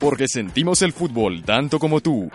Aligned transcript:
Porque 0.00 0.26
sentimos 0.26 0.82
el 0.82 0.92
fútbol 0.92 1.44
tanto 1.44 1.78
como 1.78 2.00
tú. 2.00 2.28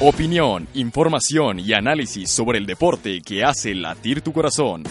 Opinión, 0.00 0.66
información 0.74 1.60
y 1.60 1.74
análisis 1.74 2.28
sobre 2.28 2.58
el 2.58 2.66
deporte 2.66 3.20
que 3.20 3.44
hace 3.44 3.72
latir 3.72 4.22
tu 4.22 4.32
corazón. 4.32 4.82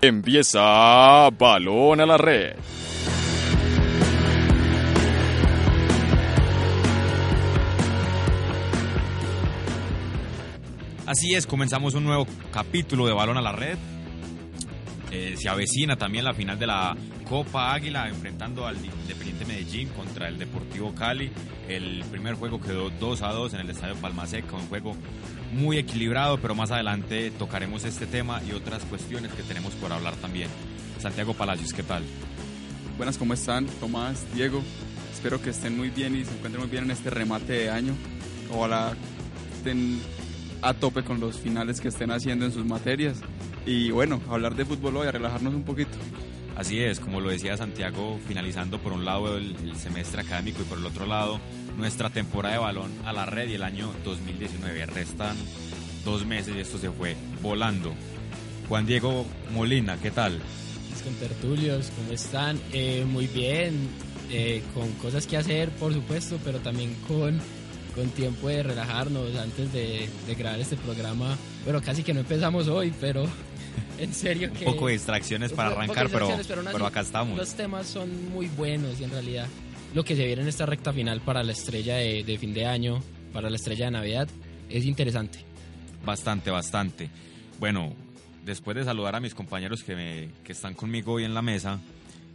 Empieza 0.00 1.30
Balón 1.30 2.00
a 2.00 2.06
la 2.06 2.18
Red. 2.18 2.56
Así 11.12 11.34
es, 11.34 11.46
comenzamos 11.46 11.92
un 11.92 12.04
nuevo 12.04 12.26
capítulo 12.50 13.06
de 13.06 13.12
Balón 13.12 13.36
a 13.36 13.42
la 13.42 13.52
Red. 13.52 13.76
Eh, 15.10 15.34
se 15.36 15.46
avecina 15.50 15.94
también 15.94 16.24
la 16.24 16.32
final 16.32 16.58
de 16.58 16.66
la 16.66 16.96
Copa 17.28 17.74
Águila 17.74 18.08
enfrentando 18.08 18.66
al 18.66 18.82
Independiente 18.82 19.44
Medellín 19.44 19.90
contra 19.90 20.28
el 20.28 20.38
Deportivo 20.38 20.94
Cali. 20.94 21.30
El 21.68 22.02
primer 22.10 22.36
juego 22.36 22.62
quedó 22.62 22.88
2 22.88 23.20
a 23.20 23.28
2 23.28 23.52
en 23.52 23.60
el 23.60 23.68
Estadio 23.68 23.94
Palmaseca, 23.96 24.56
un 24.56 24.66
juego 24.68 24.96
muy 25.52 25.76
equilibrado, 25.76 26.38
pero 26.40 26.54
más 26.54 26.70
adelante 26.70 27.30
tocaremos 27.32 27.84
este 27.84 28.06
tema 28.06 28.40
y 28.48 28.52
otras 28.52 28.82
cuestiones 28.86 29.32
que 29.32 29.42
tenemos 29.42 29.74
por 29.74 29.92
hablar 29.92 30.16
también. 30.16 30.48
Santiago 30.98 31.34
Palacios, 31.34 31.74
¿qué 31.74 31.82
tal? 31.82 32.04
Buenas, 32.96 33.18
¿cómo 33.18 33.34
están? 33.34 33.66
Tomás, 33.80 34.24
Diego, 34.32 34.62
espero 35.12 35.42
que 35.42 35.50
estén 35.50 35.76
muy 35.76 35.90
bien 35.90 36.16
y 36.16 36.24
se 36.24 36.32
encuentren 36.32 36.62
muy 36.62 36.70
bien 36.70 36.84
en 36.84 36.90
este 36.92 37.10
remate 37.10 37.52
de 37.52 37.70
año. 37.70 37.92
Ojalá 38.50 38.94
estén 39.58 40.00
a 40.62 40.74
tope 40.74 41.02
con 41.02 41.20
los 41.20 41.38
finales 41.38 41.80
que 41.80 41.88
estén 41.88 42.10
haciendo 42.10 42.46
en 42.46 42.52
sus 42.52 42.64
materias. 42.64 43.18
Y 43.66 43.90
bueno, 43.90 44.20
hablar 44.30 44.54
de 44.54 44.64
fútbol 44.64 44.96
hoy, 44.96 45.08
a 45.08 45.12
relajarnos 45.12 45.54
un 45.54 45.64
poquito. 45.64 45.98
Así 46.56 46.80
es, 46.80 47.00
como 47.00 47.20
lo 47.20 47.30
decía 47.30 47.56
Santiago, 47.56 48.18
finalizando 48.26 48.78
por 48.78 48.92
un 48.92 49.04
lado 49.04 49.36
el, 49.36 49.56
semestre 49.76 50.20
académico 50.20 50.62
y 50.62 50.64
por 50.64 50.78
el 50.78 50.86
otro 50.86 51.06
lado 51.06 51.40
nuestra 51.76 52.10
temporada 52.10 52.54
de 52.54 52.60
balón 52.60 52.92
a 53.04 53.12
la 53.12 53.24
red 53.26 53.48
y 53.48 53.54
el 53.54 53.62
año 53.62 53.90
2019. 54.04 54.86
Restan 54.86 55.36
dos 56.04 56.26
meses 56.26 56.54
y 56.56 56.60
esto 56.60 56.78
se 56.78 56.90
fue 56.90 57.16
volando. 57.40 57.92
Juan 58.68 58.86
Diego 58.86 59.26
Molina, 59.52 59.96
¿qué 60.00 60.10
tal? 60.10 60.40
Con 61.02 61.14
tertulios, 61.14 61.90
¿cómo 61.96 62.12
están? 62.12 62.60
Eh, 62.72 63.04
muy 63.10 63.26
bien, 63.26 63.88
eh, 64.30 64.62
con 64.72 64.88
cosas 64.92 65.26
que 65.26 65.36
hacer, 65.36 65.70
por 65.70 65.92
supuesto, 65.92 66.38
pero 66.44 66.60
también 66.60 66.94
con 67.08 67.40
con 67.94 68.08
tiempo 68.10 68.48
de 68.48 68.62
relajarnos 68.62 69.34
antes 69.36 69.72
de, 69.72 70.08
grabar 70.38 70.60
este 70.60 70.76
programa. 70.76 71.36
Bueno, 71.64 71.80
casi 71.80 72.02
que 72.02 72.14
no 72.14 72.20
empezamos 72.20 72.68
hoy, 72.68 72.92
pero 73.00 73.24
en 73.98 74.12
serio 74.12 74.52
que... 74.52 74.66
Un 74.66 74.74
poco 74.74 74.86
de 74.86 74.94
distracciones 74.94 75.52
para 75.52 75.70
arrancar, 75.70 76.08
pero, 76.10 76.28
pero, 76.72 76.86
acá 76.86 77.00
estamos. 77.00 77.36
Los 77.36 77.54
temas 77.54 77.86
son 77.86 78.30
muy 78.30 78.48
buenos 78.48 79.00
y 79.00 79.04
en 79.04 79.10
realidad 79.10 79.46
lo 79.94 80.04
que 80.04 80.16
se 80.16 80.24
viene 80.24 80.42
en 80.42 80.48
esta 80.48 80.66
recta 80.66 80.92
final 80.92 81.20
para 81.20 81.42
la 81.42 81.52
estrella 81.52 81.96
de, 81.96 82.38
fin 82.38 82.54
de 82.54 82.66
año, 82.66 83.02
para 83.32 83.50
la 83.50 83.56
estrella 83.56 83.86
de 83.86 83.90
Navidad, 83.90 84.28
es 84.68 84.84
interesante. 84.86 85.40
Bastante, 86.04 86.50
bastante. 86.50 87.10
Bueno, 87.60 87.94
después 88.44 88.76
de 88.76 88.84
saludar 88.84 89.14
a 89.14 89.20
mis 89.20 89.34
compañeros 89.34 89.82
que, 89.82 89.94
me, 89.94 90.30
que 90.44 90.52
están 90.52 90.74
conmigo 90.74 91.12
hoy 91.12 91.24
en 91.24 91.34
la 91.34 91.42
mesa, 91.42 91.78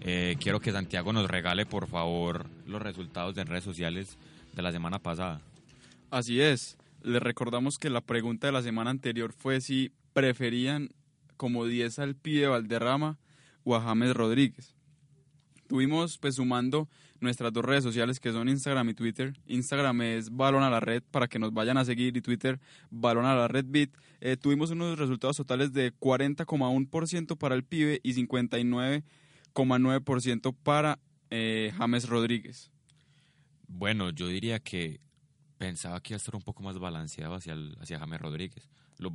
eh, 0.01 0.37
quiero 0.39 0.59
que 0.59 0.71
Santiago 0.71 1.11
nos 1.11 1.27
regale, 1.27 1.65
por 1.65 1.87
favor, 1.87 2.45
los 2.67 2.81
resultados 2.81 3.33
de 3.33 3.43
redes 3.43 3.63
sociales 3.63 4.17
de 4.53 4.61
la 4.61 4.71
semana 4.71 4.99
pasada. 4.99 5.41
Así 6.09 6.41
es. 6.41 6.77
Les 7.01 7.21
recordamos 7.21 7.77
que 7.77 7.89
la 7.89 7.99
pregunta 8.01 8.47
de 8.47 8.53
la 8.53 8.61
semana 8.61 8.91
anterior 8.91 9.33
fue 9.33 9.59
si 9.61 9.91
preferían 10.13 10.89
como 11.35 11.65
10 11.65 11.99
al 11.99 12.15
pibe 12.15 12.47
Valderrama 12.47 13.19
o 13.63 13.75
a 13.75 13.81
James 13.81 14.13
Rodríguez. 14.13 14.73
Tuvimos 15.67 16.17
pues 16.17 16.35
sumando 16.35 16.87
nuestras 17.19 17.51
dos 17.51 17.65
redes 17.65 17.83
sociales 17.83 18.21
que 18.21 18.31
son 18.31 18.47
Instagram 18.47 18.89
y 18.89 18.93
Twitter. 18.93 19.33
Instagram 19.47 20.01
es 20.01 20.29
Balón 20.29 20.63
a 20.63 20.69
la 20.69 20.79
Red 20.79 21.03
para 21.11 21.27
que 21.27 21.39
nos 21.39 21.51
vayan 21.53 21.77
a 21.77 21.83
seguir 21.85 22.15
y 22.15 22.21
Twitter 22.21 22.61
Balón 22.89 23.25
a 23.25 23.35
la 23.35 23.49
Red 23.49 23.65
Beat. 23.67 23.89
Eh, 24.21 24.37
tuvimos 24.37 24.71
unos 24.71 24.97
resultados 24.97 25.35
totales 25.37 25.73
de 25.73 25.93
40,1% 25.93 27.37
para 27.37 27.55
el 27.55 27.63
pibe 27.63 27.99
y 28.01 28.13
59,9% 28.13 30.55
para 30.63 30.99
eh, 31.29 31.73
James 31.77 32.07
Rodríguez. 32.07 32.71
Bueno, 33.67 34.11
yo 34.11 34.27
diría 34.27 34.59
que 34.59 35.01
pensaba 35.57 36.01
que 36.01 36.13
iba 36.13 36.15
a 36.15 36.17
estar 36.17 36.35
un 36.35 36.41
poco 36.41 36.63
más 36.63 36.77
balanceado 36.77 37.35
hacia, 37.35 37.55
hacia 37.79 37.99
James 37.99 38.21
Rodríguez. 38.21 38.69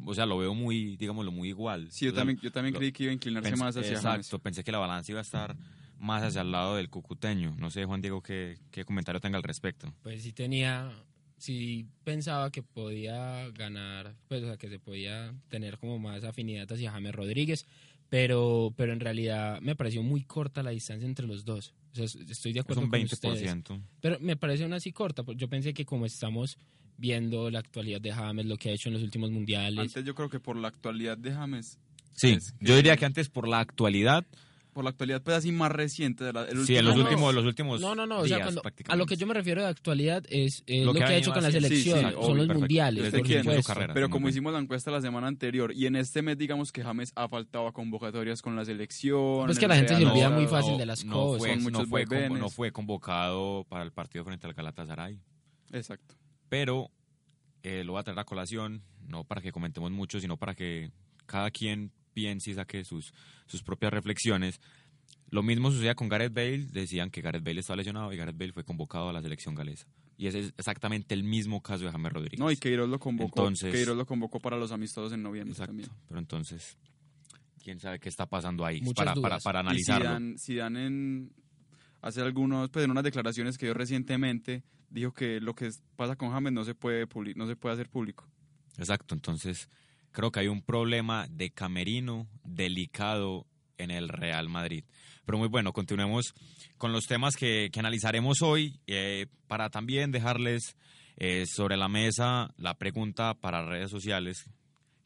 o 0.04 0.14
sea, 0.14 0.26
lo 0.26 0.38
veo 0.38 0.54
muy, 0.54 0.96
digámoslo, 0.96 1.32
muy 1.32 1.48
igual. 1.48 1.90
Sí, 1.90 2.06
yo 2.06 2.14
también, 2.14 2.38
yo 2.40 2.50
también 2.50 2.74
creí 2.74 2.92
que 2.92 3.04
iba 3.04 3.10
a 3.10 3.14
inclinarse 3.14 3.56
más 3.56 3.76
hacia 3.76 3.92
Exacto, 3.92 4.38
pensé 4.38 4.64
que 4.64 4.72
la 4.72 4.78
balanza 4.78 5.12
iba 5.12 5.20
a 5.20 5.22
estar 5.22 5.56
más 5.98 6.22
hacia 6.22 6.40
el 6.40 6.50
lado 6.50 6.76
del 6.76 6.90
cucuteño. 6.90 7.54
No 7.58 7.70
sé, 7.70 7.84
Juan 7.84 8.00
Diego, 8.00 8.22
qué, 8.22 8.58
qué 8.70 8.84
comentario 8.84 9.20
tenga 9.20 9.36
al 9.36 9.44
respecto. 9.44 9.94
Pues 10.02 10.22
sí 10.22 10.32
tenía, 10.32 10.90
sí 11.38 11.86
pensaba 12.04 12.50
que 12.50 12.62
podía 12.62 13.48
ganar, 13.50 14.14
pues 14.28 14.42
o 14.42 14.46
sea, 14.46 14.56
que 14.56 14.68
se 14.68 14.80
podía 14.80 15.32
tener 15.48 15.78
como 15.78 15.98
más 15.98 16.24
afinidad 16.24 16.70
hacia 16.72 16.90
James 16.90 17.14
Rodríguez, 17.14 17.66
pero, 18.12 18.74
pero 18.76 18.92
en 18.92 19.00
realidad 19.00 19.58
me 19.62 19.74
pareció 19.74 20.02
muy 20.02 20.22
corta 20.22 20.62
la 20.62 20.68
distancia 20.68 21.08
entre 21.08 21.26
los 21.26 21.46
dos. 21.46 21.72
O 21.92 21.94
sea, 21.94 22.04
estoy 22.04 22.52
de 22.52 22.60
acuerdo 22.60 22.82
es 22.82 22.84
un 22.84 22.92
20%. 22.92 23.62
Con 23.62 23.86
pero 24.02 24.20
me 24.20 24.36
parece 24.36 24.66
una 24.66 24.76
así 24.76 24.92
corta. 24.92 25.24
Yo 25.34 25.48
pensé 25.48 25.72
que 25.72 25.86
como 25.86 26.04
estamos 26.04 26.58
viendo 26.98 27.50
la 27.50 27.60
actualidad 27.60 28.02
de 28.02 28.12
James, 28.12 28.44
lo 28.44 28.58
que 28.58 28.68
ha 28.68 28.72
hecho 28.74 28.90
en 28.90 28.96
los 28.96 29.02
últimos 29.02 29.30
mundiales. 29.30 29.78
Antes 29.78 30.04
yo 30.04 30.14
creo 30.14 30.28
que 30.28 30.40
por 30.40 30.58
la 30.58 30.68
actualidad 30.68 31.16
de 31.16 31.32
James. 31.32 31.78
Sí, 32.12 32.36
yo 32.60 32.76
diría 32.76 32.98
que 32.98 33.06
antes 33.06 33.30
por 33.30 33.48
la 33.48 33.60
actualidad 33.60 34.26
por 34.72 34.84
la 34.84 34.90
actualidad 34.90 35.22
pues 35.22 35.36
así 35.36 35.52
más 35.52 35.70
reciente 35.70 36.24
de 36.24 36.32
la, 36.32 36.44
el 36.44 36.64
sí 36.64 36.76
en 36.76 36.84
los 36.84 36.96
últimos 36.96 37.34
los 37.34 37.44
últimos 37.44 37.80
no 37.80 37.94
no 37.94 38.06
no 38.06 38.20
o 38.20 38.26
sea, 38.26 38.48
a 38.88 38.96
lo 38.96 39.06
que 39.06 39.16
yo 39.16 39.26
me 39.26 39.34
refiero 39.34 39.62
de 39.62 39.68
actualidad 39.68 40.24
es 40.28 40.64
lo, 40.66 40.94
que, 40.94 41.04
ha 41.04 41.14
hecho 41.14 41.32
con 41.32 41.42
la 41.42 41.50
selección 41.50 42.12
son 42.20 42.38
los 42.38 42.48
mundiales 42.48 43.12
pero 43.92 44.08
como 44.10 44.28
hicimos 44.28 44.52
la 44.52 44.58
encuesta 44.58 44.90
la 44.90 45.00
semana 45.00 45.26
anterior 45.26 45.72
y 45.74 45.86
en 45.86 45.96
este 45.96 46.22
mes 46.22 46.38
digamos 46.38 46.72
que 46.72 46.82
James 46.82 47.12
ha 47.14 47.28
faltado 47.28 47.66
a 47.66 47.72
convocatorias 47.72 48.40
con 48.40 48.56
la 48.56 48.64
selección 48.64 49.50
es 49.50 49.58
que 49.58 49.68
la 49.68 49.76
gente 49.76 49.96
se 49.96 50.06
olvida 50.06 50.30
muy 50.30 50.46
fácil 50.46 50.78
de 50.78 50.86
las 50.86 51.04
cosas. 51.04 51.38
fue, 51.38 51.70
no, 51.70 51.86
fue, 51.86 52.30
no 52.30 52.50
fue 52.50 52.72
convocado 52.72 53.64
para 53.68 53.84
el 53.84 53.92
partido 53.92 54.24
frente 54.24 54.46
al 54.46 54.54
Galatasaray. 54.54 55.18
Exacto. 55.72 56.14
Pero 56.48 56.90
eh, 57.62 57.84
lo 57.84 57.92
voy 57.92 58.00
a 58.00 58.02
traer 58.02 58.18
a 58.18 58.24
colación 58.24 58.82
no 59.06 59.24
para 59.24 59.40
que 59.40 59.52
comentemos 59.52 59.90
mucho 59.90 60.20
sino 60.20 60.36
para 60.36 60.54
que 60.54 60.90
cada 61.26 61.50
quien 61.50 61.92
piense 62.12 62.50
y 62.50 62.54
saque 62.54 62.84
sus, 62.84 63.12
sus 63.46 63.62
propias 63.62 63.92
reflexiones. 63.92 64.60
Lo 65.30 65.42
mismo 65.42 65.70
sucedía 65.70 65.94
con 65.94 66.08
Gareth 66.08 66.34
Bale, 66.34 66.66
decían 66.66 67.10
que 67.10 67.22
Gareth 67.22 67.42
Bale 67.42 67.60
estaba 67.60 67.78
lesionado 67.78 68.12
y 68.12 68.16
Gareth 68.16 68.36
Bale 68.36 68.52
fue 68.52 68.64
convocado 68.64 69.08
a 69.08 69.12
la 69.12 69.22
selección 69.22 69.54
galesa. 69.54 69.86
Y 70.18 70.26
ese 70.26 70.40
es 70.40 70.54
exactamente 70.56 71.14
el 71.14 71.24
mismo 71.24 71.62
caso 71.62 71.84
de 71.84 71.90
James 71.90 72.12
Rodríguez. 72.12 72.38
No, 72.38 72.50
y 72.50 72.56
Queiroz 72.56 72.88
lo 72.88 72.98
convocó, 72.98 73.48
entonces, 73.48 73.88
lo 73.88 74.06
convocó 74.06 74.40
para 74.40 74.56
los 74.56 74.70
amistosos 74.70 75.12
en 75.12 75.22
noviembre 75.22 75.52
exacto, 75.52 75.90
Pero 76.06 76.20
entonces, 76.20 76.76
quién 77.62 77.80
sabe 77.80 77.98
qué 77.98 78.08
está 78.08 78.26
pasando 78.26 78.64
ahí 78.64 78.80
para, 78.94 79.14
para, 79.14 79.38
para, 79.38 79.60
analizarlo. 79.60 80.36
si 80.36 80.56
dan 80.56 80.76
en 80.76 81.32
hace 82.02 82.20
algunos, 82.20 82.68
pues 82.68 82.84
en 82.84 82.90
unas 82.90 83.04
declaraciones 83.04 83.56
que 83.56 83.66
dio 83.66 83.74
recientemente, 83.74 84.64
dijo 84.90 85.12
que 85.12 85.40
lo 85.40 85.54
que 85.54 85.70
pasa 85.96 86.16
con 86.16 86.30
James 86.30 86.52
no 86.52 86.64
se 86.64 86.74
puede 86.74 87.06
no 87.36 87.46
se 87.46 87.56
puede 87.56 87.74
hacer 87.74 87.88
público. 87.88 88.28
Exacto, 88.76 89.14
entonces 89.14 89.68
creo 90.12 90.30
que 90.30 90.40
hay 90.40 90.48
un 90.48 90.62
problema 90.62 91.26
de 91.28 91.50
camerino 91.50 92.28
delicado 92.44 93.46
en 93.78 93.90
el 93.90 94.08
Real 94.08 94.48
Madrid. 94.48 94.84
Pero 95.24 95.38
muy 95.38 95.48
bueno, 95.48 95.72
continuemos 95.72 96.34
con 96.78 96.92
los 96.92 97.06
temas 97.06 97.36
que, 97.36 97.70
analizaremos 97.76 98.42
hoy 98.42 98.80
eh, 98.86 99.26
para 99.46 99.70
también 99.70 100.12
dejarles 100.12 100.76
Eh, 101.16 101.44
sobre 101.46 101.76
la 101.76 101.88
mesa, 101.88 102.52
la 102.56 102.74
pregunta 102.74 103.34
para 103.34 103.64
redes 103.64 103.90
sociales 103.90 104.50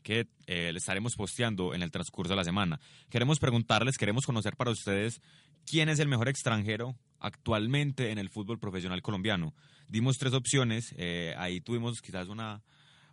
que 0.03 0.29
eh, 0.47 0.71
le 0.73 0.79
estaremos 0.79 1.15
posteando 1.17 1.75
en 1.75 1.83
el 1.83 1.91
transcurso 1.91 2.33
de 2.33 2.37
la 2.37 2.45
semana. 2.45 2.81
Queremos 3.11 3.41
preguntarles, 3.41 3.99
queremos 3.99 4.25
conocer 4.25 4.57
para 4.57 4.71
ustedes 4.71 5.21
quién 5.67 5.89
es 5.89 5.99
el 5.99 6.07
mejor 6.07 6.29
extranjero 6.29 6.97
actualmente 7.19 8.13
en 8.13 8.19
el 8.19 8.31
fútbol 8.31 8.59
profesional 8.59 9.03
colombiano. 9.03 9.53
Dimos 9.89 10.17
tres 10.17 10.33
opciones, 10.33 10.95
eh, 10.97 11.35
ahí 11.39 11.61
tuvimos 11.61 12.01
quizás 12.01 12.29
una 12.29 12.63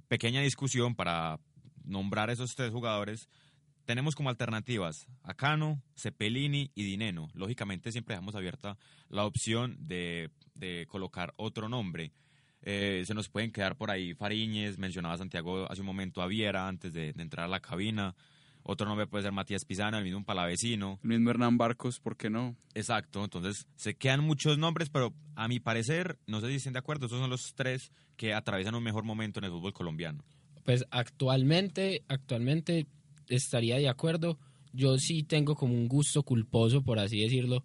pequeña 0.08 0.42
discusión 0.42 0.94
para 0.94 1.40
nombrar 1.84 2.30
esos 2.30 2.56
tres 2.56 2.72
jugadores. 2.72 3.30
Tenemos 3.86 4.16
como 4.16 4.30
alternativas 4.30 5.08
a 5.24 5.34
Cano, 5.34 5.82
Cepelini 5.96 6.72
y 6.74 6.84
Dineno. 6.84 7.30
Lógicamente 7.34 7.92
siempre 7.92 8.16
dejamos 8.16 8.36
abierta 8.36 8.78
la 9.10 9.26
opción 9.26 9.76
de, 9.80 10.30
de 10.56 10.86
colocar 10.88 11.34
otro 11.36 11.68
nombre. 11.68 12.14
Eh, 12.62 13.04
se 13.06 13.14
nos 13.14 13.28
pueden 13.28 13.52
quedar 13.52 13.76
por 13.76 13.92
ahí 13.92 14.14
Fariñez, 14.14 14.78
mencionaba 14.78 15.18
Santiago 15.18 15.70
hace 15.70 15.82
un 15.82 15.88
momento 15.88 16.22
a 16.22 16.28
Viera 16.28 16.66
antes 16.66 16.94
de, 16.94 17.12
de 17.12 17.22
entrar 17.22 17.46
a 17.46 17.50
la 17.50 17.60
cabina. 17.60 18.16
Otro 18.66 18.88
nombre 18.88 19.08
puede 19.08 19.24
ser 19.24 19.34
Matías 19.34 19.66
Pizana, 19.66 19.98
el 19.98 20.06
mismo 20.06 20.24
Palavecino. 20.24 20.98
El 21.04 21.10
mismo 21.10 21.30
Hernán 21.30 21.58
Barcos, 21.58 22.00
¿por 22.00 22.16
qué 22.16 22.30
no? 22.30 22.56
Exacto, 22.74 23.22
entonces 23.22 23.68
se 23.76 23.96
quedan 23.96 24.22
muchos 24.22 24.58
nombres, 24.58 24.90
pero 24.90 25.14
a 25.36 25.50
mi 25.50 25.60
parecer, 25.60 26.18
no 26.28 26.40
sé 26.40 26.48
si 26.48 26.56
estén 26.56 26.72
de 26.72 26.80
acuerdo, 26.80 27.08
esos 27.08 27.20
son 27.20 27.30
los 27.30 27.54
tres 27.56 27.92
que 28.16 28.34
atraviesan 28.34 28.76
un 28.76 28.84
mejor 28.84 29.04
momento 29.04 29.40
en 29.40 29.46
el 29.46 29.52
fútbol 29.52 29.74
colombiano. 29.74 30.24
Pues 30.64 30.86
actualmente, 30.92 32.04
actualmente 32.08 32.88
estaría 33.28 33.78
de 33.78 33.90
acuerdo. 33.90 34.38
Yo 34.72 34.98
sí 34.98 35.24
tengo 35.24 35.56
como 35.56 35.74
un 35.74 35.88
gusto 35.88 36.24
culposo, 36.24 36.82
por 36.84 37.00
así 37.00 37.20
decirlo, 37.22 37.64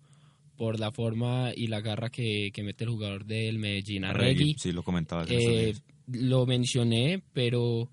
por 0.57 0.79
la 0.81 0.91
forma 0.91 1.53
y 1.55 1.69
la 1.69 1.81
garra 1.81 2.11
que, 2.11 2.51
que 2.53 2.63
mete 2.63 2.85
el 2.85 2.91
jugador 2.91 3.25
del 3.25 3.59
Medellín, 3.59 4.05
Arregui. 4.05 4.57
Sí, 4.59 4.73
lo 4.73 4.83
comentaba. 4.83 5.25
Eh, 5.29 5.75
lo 6.09 6.45
mencioné, 6.47 7.23
pero 7.33 7.89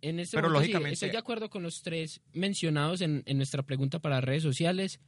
en 0.00 0.20
este 0.20 0.36
Pero 0.36 0.48
momento 0.48 0.64
sí, 0.66 0.72
lógicamente- 0.72 0.94
estoy 0.94 1.10
de 1.10 1.18
acuerdo 1.18 1.50
con 1.50 1.62
los 1.62 1.82
tres 1.82 2.20
mencionados 2.32 3.00
en, 3.00 3.22
en 3.26 3.36
nuestra 3.36 3.62
pregunta 3.64 3.98
para 3.98 4.20
redes 4.20 4.44
sociales, 4.44 5.00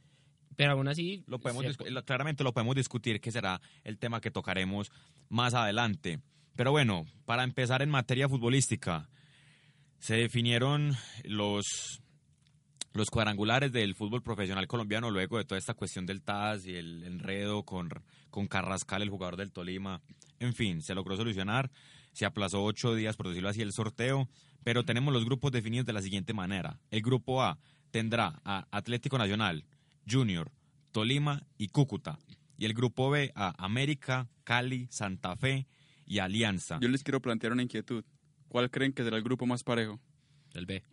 pero 0.57 0.73
aún 0.73 0.89
así 0.89 1.23
Lo 1.27 1.39
podemos 1.39 1.63
se 1.65 2.03
claramente 2.03 2.43
lo 2.43 2.53
podemos 2.53 2.75
discutir, 2.75 3.21
que 3.21 3.31
será 3.31 3.61
el 3.85 3.97
tema 3.97 4.19
que 4.19 4.29
tocaremos 4.31 4.91
más 5.29 5.53
adelante. 5.53 6.19
Pero 6.57 6.71
bueno, 6.71 7.05
para 7.25 7.43
empezar 7.45 7.81
en 7.81 7.89
materia 7.89 8.27
futbolística, 8.27 9.09
se 10.01 10.15
definieron 10.15 10.97
los, 11.25 12.01
los 12.93 13.09
cuadrangulares 13.11 13.71
del 13.71 13.93
fútbol 13.93 14.23
profesional 14.23 14.67
colombiano 14.67 15.11
luego 15.11 15.37
de 15.37 15.45
toda 15.45 15.59
esta 15.59 15.75
cuestión 15.75 16.07
del 16.07 16.23
TAS 16.23 16.65
y 16.65 16.75
el 16.75 17.03
enredo 17.03 17.63
con, 17.63 17.87
con 18.31 18.47
Carrascal, 18.47 19.03
el 19.03 19.11
jugador 19.11 19.37
del 19.37 19.51
Tolima. 19.51 20.01
En 20.39 20.55
fin, 20.55 20.81
se 20.81 20.95
logró 20.95 21.15
solucionar, 21.15 21.69
se 22.13 22.25
aplazó 22.25 22.63
ocho 22.63 22.95
días, 22.95 23.15
por 23.15 23.27
decirlo 23.27 23.49
así, 23.49 23.61
el 23.61 23.73
sorteo, 23.73 24.27
pero 24.63 24.83
tenemos 24.83 25.13
los 25.13 25.23
grupos 25.23 25.51
definidos 25.51 25.85
de 25.85 25.93
la 25.93 26.01
siguiente 26.01 26.33
manera. 26.33 26.79
El 26.89 27.03
grupo 27.03 27.43
A 27.43 27.59
tendrá 27.91 28.41
a 28.43 28.65
Atlético 28.71 29.19
Nacional, 29.19 29.65
Junior, 30.09 30.51
Tolima 30.91 31.43
y 31.59 31.67
Cúcuta. 31.67 32.17
Y 32.57 32.65
el 32.65 32.73
grupo 32.73 33.11
B 33.11 33.31
a 33.35 33.53
América, 33.63 34.27
Cali, 34.43 34.87
Santa 34.89 35.35
Fe 35.35 35.67
y 36.07 36.17
Alianza. 36.17 36.79
Yo 36.81 36.89
les 36.89 37.03
quiero 37.03 37.21
plantear 37.21 37.53
una 37.53 37.61
inquietud. 37.61 38.03
¿Cuál 38.51 38.69
creen 38.69 38.91
que 38.91 39.01
será 39.05 39.15
el 39.15 39.23
grupo 39.23 39.45
más 39.45 39.63
parejo? 39.63 39.97
el 40.53 40.65
B. 40.65 40.83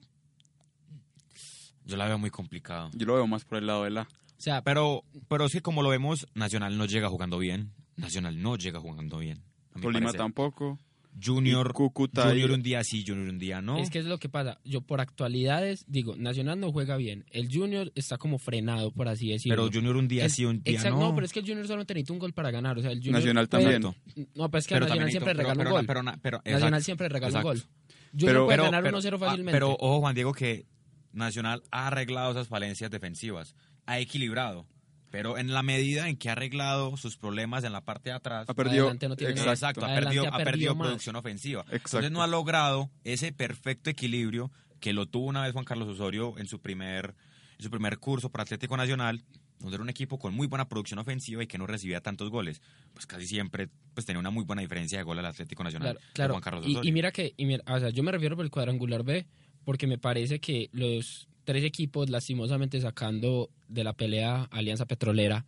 Yo 1.84 1.96
la 1.96 2.06
veo 2.06 2.16
muy 2.16 2.30
complicado. 2.30 2.88
Yo 2.94 3.04
lo 3.04 3.14
veo 3.14 3.26
más 3.26 3.44
por 3.44 3.58
el 3.58 3.66
lado 3.66 3.82
de 3.82 3.90
la. 3.90 4.02
O 4.02 4.06
sea, 4.40 4.62
Pero, 4.62 5.02
pero 5.26 5.46
es 5.46 5.52
que 5.52 5.60
como 5.60 5.82
lo 5.82 5.88
vemos, 5.88 6.28
Nacional 6.34 6.78
no 6.78 6.84
llega 6.84 7.08
jugando 7.08 7.36
bien. 7.36 7.72
Nacional 7.96 8.40
no 8.40 8.54
llega 8.54 8.78
jugando 8.78 9.18
bien. 9.18 9.42
a 9.74 9.80
Tolima 9.80 10.12
tampoco. 10.12 10.78
Junior, 11.22 11.72
Cúcuta 11.72 12.28
Junior 12.28 12.50
y- 12.50 12.52
un 12.54 12.62
día 12.62 12.84
sí, 12.84 13.04
Junior 13.06 13.28
un 13.28 13.38
día 13.38 13.60
no. 13.60 13.78
es 13.78 13.90
que 13.90 13.98
es 13.98 14.04
lo 14.04 14.18
que 14.18 14.28
pasa. 14.28 14.58
Yo 14.64 14.80
por 14.82 15.00
actualidades 15.00 15.84
digo, 15.88 16.16
Nacional 16.16 16.60
no 16.60 16.70
juega 16.72 16.96
bien. 16.96 17.24
El 17.30 17.48
Junior 17.52 17.90
está 17.94 18.18
como 18.18 18.38
frenado, 18.38 18.90
por 18.92 19.08
así 19.08 19.28
decirlo. 19.30 19.56
pero 19.56 19.70
Junior 19.72 19.96
un 19.96 20.08
día 20.08 20.24
El- 20.24 20.30
sí, 20.30 20.44
un 20.44 20.62
día 20.62 20.74
Exacto, 20.74 20.98
no. 21.00 21.14
pero 21.14 21.26
es 21.26 21.32
que 21.32 21.40
el 21.40 21.46
Junior 21.46 21.66
solo 21.66 21.82
necesita 21.82 22.12
un 22.12 22.18
gol 22.18 22.32
para 22.32 22.50
ganar. 22.50 22.78
O 22.78 22.82
sea, 22.82 22.90
el 22.92 22.98
Junior 22.98 23.14
Nacional 23.20 23.48
puede- 23.48 23.64
también. 23.64 23.94
No, 24.34 24.50
pero 24.50 24.58
es 24.58 24.66
que 24.66 24.74
Pero 24.74 24.86
Nacional 24.86 25.10
siempre 25.10 25.32
regala 25.34 25.54
pero- 25.54 25.70
un 25.70 25.76
gol. 25.76 25.86
pero- 25.86 26.02
pero- 26.22 26.40
pero- 26.44 26.56
Nacional 26.56 26.82
siempre 26.84 27.08
regala 27.08 27.36
un 27.38 27.42
gol. 27.42 27.58
Junior 27.58 28.26
Pero- 28.26 28.44
puede 28.46 28.56
pero, 28.56 28.64
ganar 28.64 28.82
pero- 28.82 28.98
1-0 28.98 29.16
ah, 29.16 29.18
fácilmente. 29.18 29.52
pero 29.56 29.72
ojo, 29.72 30.00
Juan 30.00 30.14
Diego, 30.14 30.32
que 30.32 30.66
Nacional 31.12 31.62
ha 31.70 31.86
arreglado 31.88 32.30
esas 32.32 32.48
falencias 32.48 32.90
defensivas, 32.90 33.54
ha 33.86 33.98
equilibrado. 33.98 34.66
Pero 35.10 35.38
en 35.38 35.52
la 35.54 35.62
medida 35.62 36.08
en 36.08 36.16
que 36.16 36.28
ha 36.28 36.32
arreglado 36.32 36.96
sus 36.98 37.16
problemas 37.16 37.64
en 37.64 37.72
la 37.72 37.80
parte 37.82 38.10
de 38.10 38.16
atrás, 38.16 38.48
Ha 38.48 38.54
perdido. 38.54 38.84
Adelante 38.84 39.08
no 39.08 39.16
tiene 39.16 39.34
nada. 39.34 39.52
exacto, 39.52 39.84
ha 39.84 39.94
perdido, 39.94 40.24
ha 40.26 40.36
ha 40.36 40.44
perdido 40.44 40.74
más. 40.74 40.86
producción 40.88 41.16
ofensiva. 41.16 41.62
Exacto. 41.62 41.88
Entonces 41.98 42.10
no 42.12 42.22
ha 42.22 42.26
logrado 42.26 42.90
ese 43.04 43.32
perfecto 43.32 43.88
equilibrio 43.90 44.50
que 44.80 44.92
lo 44.92 45.06
tuvo 45.06 45.26
una 45.26 45.42
vez 45.42 45.52
Juan 45.52 45.64
Carlos 45.64 45.88
Osorio 45.88 46.34
en 46.38 46.46
su 46.46 46.60
primer, 46.60 47.14
en 47.58 47.62
su 47.64 47.70
primer 47.70 47.98
curso 47.98 48.30
para 48.30 48.42
Atlético 48.42 48.76
Nacional, 48.76 49.24
donde 49.60 49.74
era 49.76 49.82
un 49.82 49.88
equipo 49.88 50.18
con 50.18 50.34
muy 50.34 50.46
buena 50.46 50.68
producción 50.68 50.98
ofensiva 51.00 51.42
y 51.42 51.46
que 51.46 51.58
no 51.58 51.66
recibía 51.66 52.00
tantos 52.00 52.30
goles. 52.30 52.60
Pues 52.92 53.06
casi 53.06 53.26
siempre 53.26 53.70
pues 53.94 54.04
tenía 54.06 54.20
una 54.20 54.30
muy 54.30 54.44
buena 54.44 54.62
diferencia 54.62 54.98
de 54.98 55.04
gol 55.04 55.18
al 55.18 55.26
Atlético 55.26 55.64
Nacional 55.64 55.98
Claro. 56.12 56.34
Juan 56.34 56.42
Carlos 56.42 56.64
Y, 56.66 56.72
Osorio. 56.72 56.88
y 56.88 56.92
mira 56.92 57.10
que, 57.12 57.34
y 57.36 57.46
mira, 57.46 57.64
o 57.66 57.80
sea, 57.80 57.88
yo 57.90 58.02
me 58.02 58.12
refiero 58.12 58.36
por 58.36 58.44
el 58.44 58.50
cuadrangular 58.50 59.02
B 59.02 59.26
porque 59.64 59.86
me 59.88 59.98
parece 59.98 60.38
que 60.38 60.68
los 60.72 61.28
tres 61.48 61.64
equipos, 61.64 62.10
lastimosamente 62.10 62.78
sacando 62.78 63.48
de 63.68 63.82
la 63.82 63.94
pelea 63.94 64.42
Alianza 64.50 64.84
Petrolera, 64.84 65.46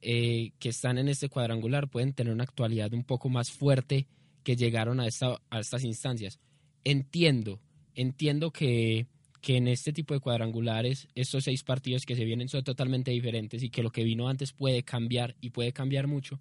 eh, 0.00 0.52
que 0.60 0.68
están 0.68 0.96
en 0.96 1.08
este 1.08 1.28
cuadrangular, 1.28 1.88
pueden 1.88 2.12
tener 2.12 2.32
una 2.32 2.44
actualidad 2.44 2.92
un 2.94 3.02
poco 3.02 3.28
más 3.30 3.50
fuerte 3.50 4.06
que 4.44 4.54
llegaron 4.54 5.00
a, 5.00 5.08
esta, 5.08 5.42
a 5.50 5.58
estas 5.58 5.82
instancias. 5.82 6.38
Entiendo, 6.84 7.58
entiendo 7.96 8.52
que, 8.52 9.08
que 9.40 9.56
en 9.56 9.66
este 9.66 9.92
tipo 9.92 10.14
de 10.14 10.20
cuadrangulares, 10.20 11.08
estos 11.16 11.42
seis 11.42 11.64
partidos 11.64 12.06
que 12.06 12.14
se 12.14 12.24
vienen 12.24 12.48
son 12.48 12.62
totalmente 12.62 13.10
diferentes 13.10 13.64
y 13.64 13.70
que 13.70 13.82
lo 13.82 13.90
que 13.90 14.04
vino 14.04 14.28
antes 14.28 14.52
puede 14.52 14.84
cambiar 14.84 15.34
y 15.40 15.50
puede 15.50 15.72
cambiar 15.72 16.06
mucho. 16.06 16.38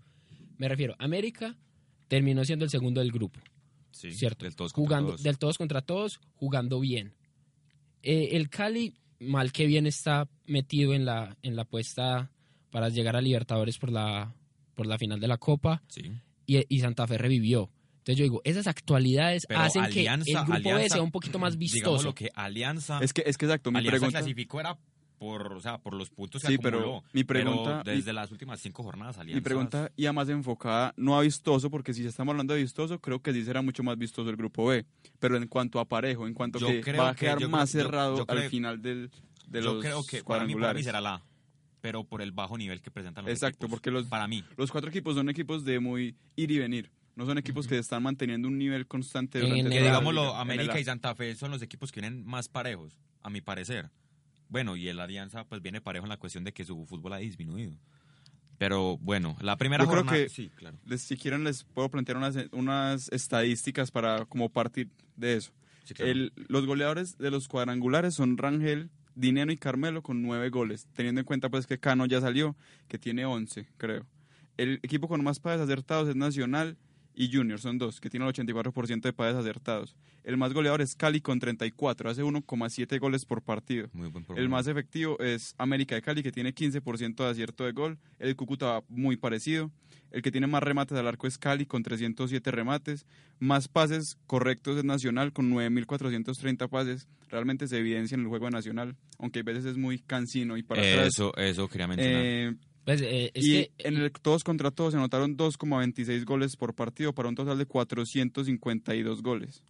Me 0.59 0.69
refiero, 0.69 0.93
América 0.99 1.57
terminó 2.07 2.45
siendo 2.45 2.63
el 2.63 2.69
segundo 2.69 2.99
del 3.01 3.11
grupo. 3.11 3.39
Sí, 3.89 4.13
¿cierto? 4.13 4.45
del 4.45 4.55
todos 4.55 4.71
contra 4.71 4.87
jugando 4.87 5.09
todos. 5.13 5.23
del 5.23 5.39
todos 5.39 5.57
contra 5.57 5.81
todos, 5.81 6.21
jugando 6.35 6.79
bien. 6.79 7.15
Eh, 8.03 8.29
el 8.33 8.49
Cali, 8.49 8.93
mal 9.19 9.51
que 9.51 9.65
bien, 9.67 9.85
está 9.87 10.27
metido 10.45 10.93
en 10.93 11.05
la, 11.05 11.37
en 11.41 11.55
la 11.55 11.63
apuesta 11.63 12.31
para 12.71 12.89
llegar 12.89 13.15
a 13.15 13.21
Libertadores 13.21 13.77
por 13.77 13.91
la, 13.91 14.33
por 14.75 14.85
la 14.87 14.97
final 14.97 15.19
de 15.19 15.27
la 15.27 15.37
Copa 15.37 15.81
Sí. 15.87 16.03
y, 16.45 16.63
y 16.73 16.79
Santa 16.79 17.07
Fe 17.07 17.17
revivió. 17.17 17.69
Entonces 17.99 18.17
yo 18.17 18.23
digo, 18.23 18.41
esas 18.45 18.65
actualidades 18.67 19.45
Pero 19.47 19.59
hacen 19.59 19.83
Alianza- 19.83 20.25
que 20.25 20.31
el 20.31 20.45
grupo 20.63 20.75
B 20.75 20.89
sea 20.89 21.01
un 21.01 21.11
poquito 21.11 21.37
más 21.37 21.57
Digamos 21.59 21.73
vistoso. 21.73 22.03
lo 22.05 22.15
que 22.15 22.31
Alianza, 22.33 22.99
Es 23.03 23.11
que, 23.13 23.23
es 23.25 23.37
que 23.37 23.45
exacto, 23.45 23.71
mi 23.71 23.79
Alianza 23.79 23.97
pregunta. 23.99 24.19
clasificó 24.19 24.59
era 24.61 24.77
por, 25.19 25.53
o 25.53 25.59
sea, 25.61 25.77
por 25.77 25.93
los 25.93 26.09
puntos 26.09 26.41
que 26.41 26.47
Sí, 26.47 26.57
pero 26.57 26.79
acumuló. 26.79 27.03
mi 27.13 27.23
pregunta- 27.23 27.81
Pero 27.83 27.97
desde 27.97 28.13
las 28.13 28.31
últimas 28.31 28.59
cinco 28.61 28.81
jornadas, 28.83 29.17
Alianza... 29.17 29.35
Mi 29.37 29.43
pregunta 29.43 29.91
iba 29.97 30.13
más 30.13 30.29
enfocada, 30.29 30.93
no 30.97 31.17
a 31.19 31.21
vistoso, 31.21 31.69
porque 31.69 31.93
si 31.93 32.05
estamos 32.07 32.31
hablando 32.33 32.53
de 32.53 32.61
vistoso, 32.61 32.99
creo 32.99 33.21
que 33.21 33.33
sí 33.33 33.43
será 33.43 33.61
mucho 33.61 33.83
más 33.83 33.97
vistoso 33.97 34.29
el 34.29 34.37
grupo 34.37 34.65
B. 34.67 34.85
Pero 35.19 35.35
en 35.37 35.47
cuanto 35.47 35.79
a 35.79 35.85
parejo, 35.85 36.25
en 36.25 36.33
cuanto 36.33 36.57
Yo 36.57 36.67
que 36.67 36.81
creo 36.81 37.03
va 37.03 37.09
a 37.09 37.13
que- 37.15 37.25
quedar 37.25 37.47
más 37.49 37.69
creo- 37.71 37.83
cerrado 37.83 38.17
yo 38.17 38.25
al 38.27 38.43
final 38.49 38.81
del, 38.81 39.11
de 39.47 39.61
Yo 39.61 39.73
los 39.73 39.83
creo 39.83 40.03
que 40.05 40.23
para 40.23 40.45
mí, 40.45 40.55
para 40.55 40.73
mí 40.73 40.81
será 40.83 41.01
la 41.01 41.15
A, 41.15 41.23
pero 41.81 42.03
por 42.05 42.21
el 42.21 42.31
bajo 42.31 42.57
nivel 42.57 42.81
que 42.81 42.89
presentan 42.89 43.25
los 43.25 43.31
Exacto, 43.33 43.57
equipos. 43.65 43.69
porque 43.71 43.91
los, 43.91 44.05
Para 44.07 44.27
mí. 44.27 44.43
los 44.57 44.71
cuatro 44.71 44.89
equipos 44.89 45.15
son 45.15 45.29
equipos 45.29 45.65
de 45.65 45.79
muy 45.79 46.15
ir 46.37 46.49
y 46.51 46.57
venir. 46.59 46.91
No 47.15 47.25
son 47.25 47.37
equipos 47.37 47.67
que 47.67 47.77
están 47.77 48.01
manteniendo 48.03 48.47
un 48.47 48.57
nivel 48.57 48.87
constante 48.87 49.39
En 49.39 49.49
durante 49.49 49.65
el- 49.67 49.73
Que 49.73 49.79
la 49.81 49.85
digámoslo, 49.87 50.21
liga, 50.21 50.31
en 50.31 50.35
el 50.37 50.41
América 50.41 50.79
y 50.79 50.83
Santa 50.85 51.13
Fe 51.15 51.35
son 51.35 51.51
los 51.51 51.61
equipos 51.61 51.91
que 51.91 51.99
vienen 51.99 52.23
más 52.25 52.47
parejos, 52.47 52.97
a 53.21 53.29
mi 53.29 53.41
parecer. 53.41 53.89
Bueno, 54.49 54.75
y 54.75 54.87
el 54.89 54.99
Alianza 54.99 55.45
pues 55.45 55.61
viene 55.61 55.79
parejo 55.79 56.05
en 56.05 56.09
la 56.09 56.17
cuestión 56.17 56.43
de 56.43 56.51
que 56.53 56.65
su 56.65 56.85
fútbol 56.85 57.13
ha 57.13 57.17
disminuido. 57.17 57.73
Pero 58.57 58.97
bueno, 58.97 59.37
la 59.41 59.55
primera 59.57 59.85
Yo 59.85 59.89
creo 59.89 60.01
jornada... 60.03 60.17
que- 60.23 60.29
Sí, 60.29 60.49
claro. 60.53 60.77
Les- 60.85 61.01
si 61.01 61.15
quieren 61.15 61.43
les 61.45 61.63
puedo 61.63 61.89
plantear 61.89 62.17
unas, 62.17 62.35
unas 62.51 63.09
estadísticas 63.11 63.89
para 63.91 64.25
como 64.25 64.49
partir 64.49 64.89
de 65.15 65.35
eso. 65.37 65.51
Sí, 65.85 65.93
claro. 65.93 66.11
El- 66.11 66.33
los 66.49 66.65
goleadores 66.65 67.17
de 67.17 67.31
los 67.31 67.47
cuadrangulares 67.47 68.15
son 68.15 68.37
Rangel, 68.37 68.89
Dineno 69.15 69.51
y 69.51 69.57
Carmelo 69.57 70.01
con 70.03 70.21
nueve 70.21 70.49
goles, 70.49 70.87
teniendo 70.93 71.19
en 71.21 71.25
cuenta 71.25 71.49
pues 71.49 71.67
que 71.67 71.79
Cano 71.79 72.05
ya 72.05 72.19
salió, 72.21 72.55
que 72.87 72.97
tiene 72.99 73.25
11, 73.25 73.67
creo. 73.77 74.05
El 74.57 74.79
equipo 74.83 75.07
con 75.07 75.23
más 75.23 75.39
pases 75.39 75.61
acertados 75.61 76.09
es 76.09 76.15
Nacional 76.15 76.77
y 77.19 77.29
Junior, 77.35 77.59
son 77.59 77.77
dos, 77.77 77.99
que 77.99 78.09
tienen 78.09 78.29
el 78.29 78.33
84% 78.33 79.01
de 79.01 79.11
pases 79.11 79.35
acertados. 79.35 79.93
El 80.23 80.37
más 80.37 80.53
goleador 80.53 80.79
es 80.79 80.95
Cali 80.95 81.19
con 81.19 81.37
34, 81.37 82.09
hace 82.09 82.23
1,7 82.23 82.97
goles 82.97 83.25
por 83.25 83.41
partido. 83.41 83.89
Muy 83.91 84.07
buen 84.07 84.25
El 84.37 84.47
más 84.47 84.67
efectivo 84.67 85.19
es 85.19 85.53
América 85.57 85.95
de 85.95 86.01
Cali, 86.01 86.23
que 86.23 86.31
tiene 86.31 86.55
15% 86.55 87.15
de 87.17 87.29
acierto 87.29 87.65
de 87.65 87.73
gol. 87.73 87.99
El 88.19 88.37
Cúcuta 88.37 88.83
muy 88.87 89.17
parecido. 89.17 89.69
El 90.11 90.21
que 90.21 90.31
tiene 90.31 90.47
más 90.47 90.63
remates 90.63 90.97
al 90.97 91.07
arco 91.07 91.27
es 91.27 91.37
Cali, 91.37 91.65
con 91.65 91.83
307 91.83 92.51
remates. 92.51 93.05
Más 93.37 93.67
pases 93.67 94.17
correctos 94.25 94.77
es 94.77 94.85
Nacional, 94.85 95.33
con 95.33 95.51
9.430 95.51 96.69
pases. 96.69 97.09
Realmente 97.27 97.67
se 97.67 97.79
evidencia 97.79 98.15
en 98.15 98.21
el 98.21 98.27
juego 98.27 98.45
de 98.45 98.51
Nacional, 98.51 98.95
aunque 99.17 99.39
a 99.39 99.43
veces 99.43 99.65
es 99.65 99.75
muy 99.75 99.99
cansino 99.99 100.55
y 100.55 100.63
para 100.63 100.81
atrás. 100.81 101.07
Eso, 101.07 101.35
eso 101.35 101.67
quería 101.67 101.87
mencionar. 101.89 102.21
Eh, 102.23 102.55
Pues, 102.89 103.01
eh, 103.03 103.29
es 103.35 103.45
y 103.45 103.51
que, 103.51 103.71
en 103.77 103.97
el 103.97 104.11
todos 104.11 104.43
contra 104.43 104.71
todos 104.71 104.93
se 104.93 104.97
anotaron 104.97 105.37
2,26 105.37 106.25
goles 106.25 106.55
por 106.55 106.73
partido 106.73 107.13
para 107.13 107.29
un 107.29 107.35
total 107.35 107.57
de 107.59 107.67
452 107.67 109.21
goles. 109.21 109.61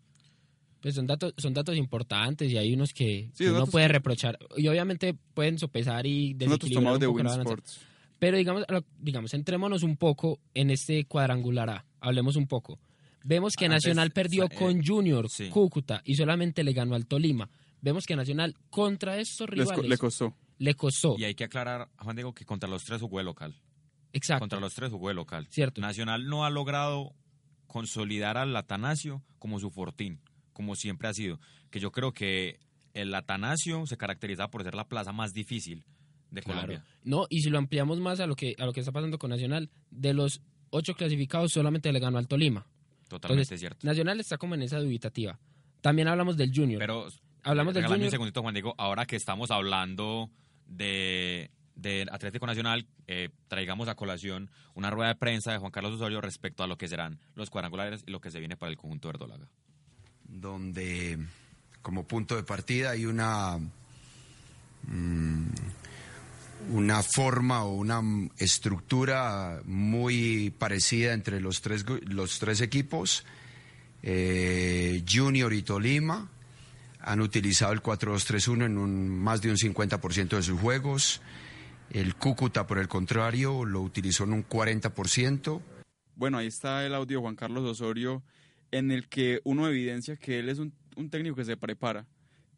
pues 0.80 0.96
son 0.96 1.06
datos, 1.06 1.34
son 1.38 1.54
datos 1.54 1.76
importantes 1.76 2.50
y 2.50 2.58
hay 2.58 2.74
unos 2.74 2.94
que, 2.94 3.30
Sí, 3.34 3.44
que 3.44 3.52
uno 3.52 3.66
puede 3.68 3.88
que- 3.88 3.94
reprochar. 3.94 4.40
Y 4.56 4.70
obviamente 4.70 5.14
pueden 5.34 5.60
sopesar 5.60 6.06
y 6.06 6.34
desequilibrar 6.34 6.98
de 6.98 7.08
la. 7.08 7.62
Pero 8.20 8.38
digamos, 8.38 8.64
digamos, 8.98 9.34
entrémonos 9.34 9.84
un 9.84 9.98
poco 9.98 10.40
en 10.54 10.70
este 10.70 11.04
cuadrangular 11.04 11.70
A. 11.70 11.86
Hablemos 12.00 12.38
un 12.38 12.48
poco. 12.48 12.80
Vemos 13.26 13.58
que 13.58 13.66
Antes, 13.66 13.84
Nacional 13.84 14.12
perdió 14.12 14.48
con 14.48 14.82
Junior, 14.82 15.30
sí. 15.30 15.50
Cúcuta 15.50 16.02
y 16.06 16.16
solamente 16.16 16.64
le 16.64 16.72
ganó 16.72 16.96
al 16.96 17.06
Tolima. 17.06 17.50
Vemos 17.82 18.06
que 18.06 18.16
Nacional 18.16 18.56
contra 18.70 19.20
estos 19.20 19.50
Les 19.50 19.68
rivales 19.68 19.90
le 19.90 19.98
costó. 19.98 20.34
Le 20.60 20.76
costó. 20.76 21.16
Y 21.18 21.24
hay 21.24 21.34
que 21.34 21.46
aclarar, 21.46 21.90
Juan 21.98 22.16
Diego, 22.16 22.34
que 22.34 22.46
contra 22.46 22.70
los 22.70 22.84
tres 22.86 23.02
jugó 23.02 23.18
de 23.18 23.24
local. 23.24 23.56
Exacto. 24.14 24.42
Contra 24.44 24.60
los 24.60 24.74
tres 24.76 24.92
jugó 24.92 25.08
de 25.08 25.16
local. 25.16 25.48
Cierto. 25.50 25.82
Nacional 25.82 26.28
no 26.28 26.46
ha 26.46 26.50
logrado 26.52 27.16
consolidar 27.68 28.38
al 28.38 28.56
Atanasio 28.56 29.24
como 29.38 29.60
su 29.60 29.70
fortín, 29.72 30.22
como 30.54 30.76
siempre 30.76 31.08
ha 31.08 31.14
sido. 31.14 31.40
Que 31.70 31.80
yo 31.80 31.92
creo 31.92 32.14
que 32.14 32.60
el 32.94 33.14
Atanasio 33.14 33.86
se 33.86 33.98
caracteriza 33.98 34.50
por 34.50 34.64
ser 34.64 34.76
la 34.76 34.88
plaza 34.88 35.12
más 35.12 35.34
difícil 35.34 35.86
de 36.32 36.42
Claro. 36.42 36.62
Colombia. 36.62 36.86
No, 37.04 37.26
y 37.30 37.42
si 37.42 37.50
lo 37.50 37.58
ampliamos 37.58 38.00
más 38.00 38.20
a 38.20 38.28
lo 38.28 38.36
que 38.36 38.56
a 38.60 38.66
lo 38.66 38.74
que 38.74 38.80
está 38.82 38.92
pasando 38.92 39.18
con 39.20 39.30
Nacional, 39.30 39.70
de 39.92 40.14
los 40.14 40.42
ocho 40.72 40.94
clasificados 40.96 41.52
solamente 41.52 41.92
le 41.92 42.00
ganó 42.00 42.18
al 42.18 42.28
Tolima. 42.28 42.68
Totalmente 43.08 43.44
Entonces, 43.44 43.60
cierto. 43.60 43.88
Nacional 43.88 44.20
está 44.20 44.38
como 44.38 44.56
en 44.56 44.62
esa 44.64 44.80
dubitativa. 44.80 45.40
También 45.82 46.08
hablamos 46.08 46.38
del 46.38 46.52
Junior. 46.54 46.80
Pero 46.80 47.08
hablamos 47.44 47.74
del 47.74 47.84
regálame 47.84 47.96
un 47.96 48.00
Junior. 48.02 48.12
segundito, 48.12 48.42
Juan 48.42 48.54
Diego. 48.54 48.76
Ahora 48.78 49.06
que 49.06 49.16
estamos 49.16 49.50
hablando 49.52 50.30
de, 50.70 51.52
de 51.76 52.08
Atlético 52.12 52.46
Nacional, 52.46 52.88
eh, 53.08 53.30
traigamos 53.48 53.88
a 53.90 53.96
colación 53.96 54.50
una 54.76 54.90
rueda 54.90 55.10
de 55.10 55.16
prensa 55.16 55.52
de 55.52 55.58
Juan 55.58 55.72
Carlos 55.72 55.96
Osorio 55.96 56.22
respecto 56.22 56.64
a 56.64 56.68
lo 56.68 56.78
que 56.78 56.88
serán 56.88 57.20
los 57.36 57.50
cuadrangulares 57.50 58.04
y 58.08 58.12
lo 58.12 58.22
que 58.22 58.32
se 58.32 58.40
viene 58.40 58.56
para 58.56 58.72
el 58.72 58.78
conjunto 58.78 59.10
verdolaga. 59.10 59.48
donde 60.24 61.18
como 61.82 62.08
punto 62.08 62.36
de 62.36 62.44
partida 62.44 62.92
hay 62.92 63.06
una 63.06 63.58
mm, 64.84 65.48
una 66.72 67.02
forma 67.04 67.64
o 67.64 67.74
una 67.74 68.02
estructura 68.38 69.62
muy 69.66 70.54
parecida 70.58 71.14
entre 71.14 71.42
los 71.42 71.62
tres 71.62 71.84
los 72.06 72.40
tres 72.40 72.62
equipos 72.62 73.26
Eh, 74.02 75.04
Junior 75.06 75.52
y 75.52 75.62
Tolima 75.62 76.30
han 77.00 77.22
utilizado 77.22 77.72
el 77.74 77.82
4-2-3-1 77.82 78.66
en 78.66 78.78
un, 78.78 79.10
más 79.10 79.42
de 79.42 79.50
un 79.52 79.58
50% 79.58 80.36
de 80.36 80.44
sus 80.44 80.60
juegos. 80.60 81.22
El 81.92 82.16
Cúcuta 82.16 82.68
por 82.68 82.78
el 82.78 82.88
contrario 82.88 83.66
lo 83.66 83.82
utilizó 83.82 84.26
en 84.26 84.34
un 84.34 84.48
40% 84.48 85.62
Bueno, 86.16 86.38
ahí 86.38 86.48
está 86.48 86.86
el 86.86 86.94
audio 86.94 87.18
de 87.18 87.22
Juan 87.22 87.36
Carlos 87.36 87.64
Osorio 87.64 88.22
en 88.72 88.92
el 88.92 89.08
que 89.08 89.40
uno 89.44 89.68
evidencia 89.68 90.16
que 90.18 90.38
él 90.40 90.50
es 90.50 90.60
un, 90.60 90.74
un 90.96 91.10
técnico 91.10 91.36
que 91.38 91.46
se 91.46 91.58
prepara, 91.58 92.06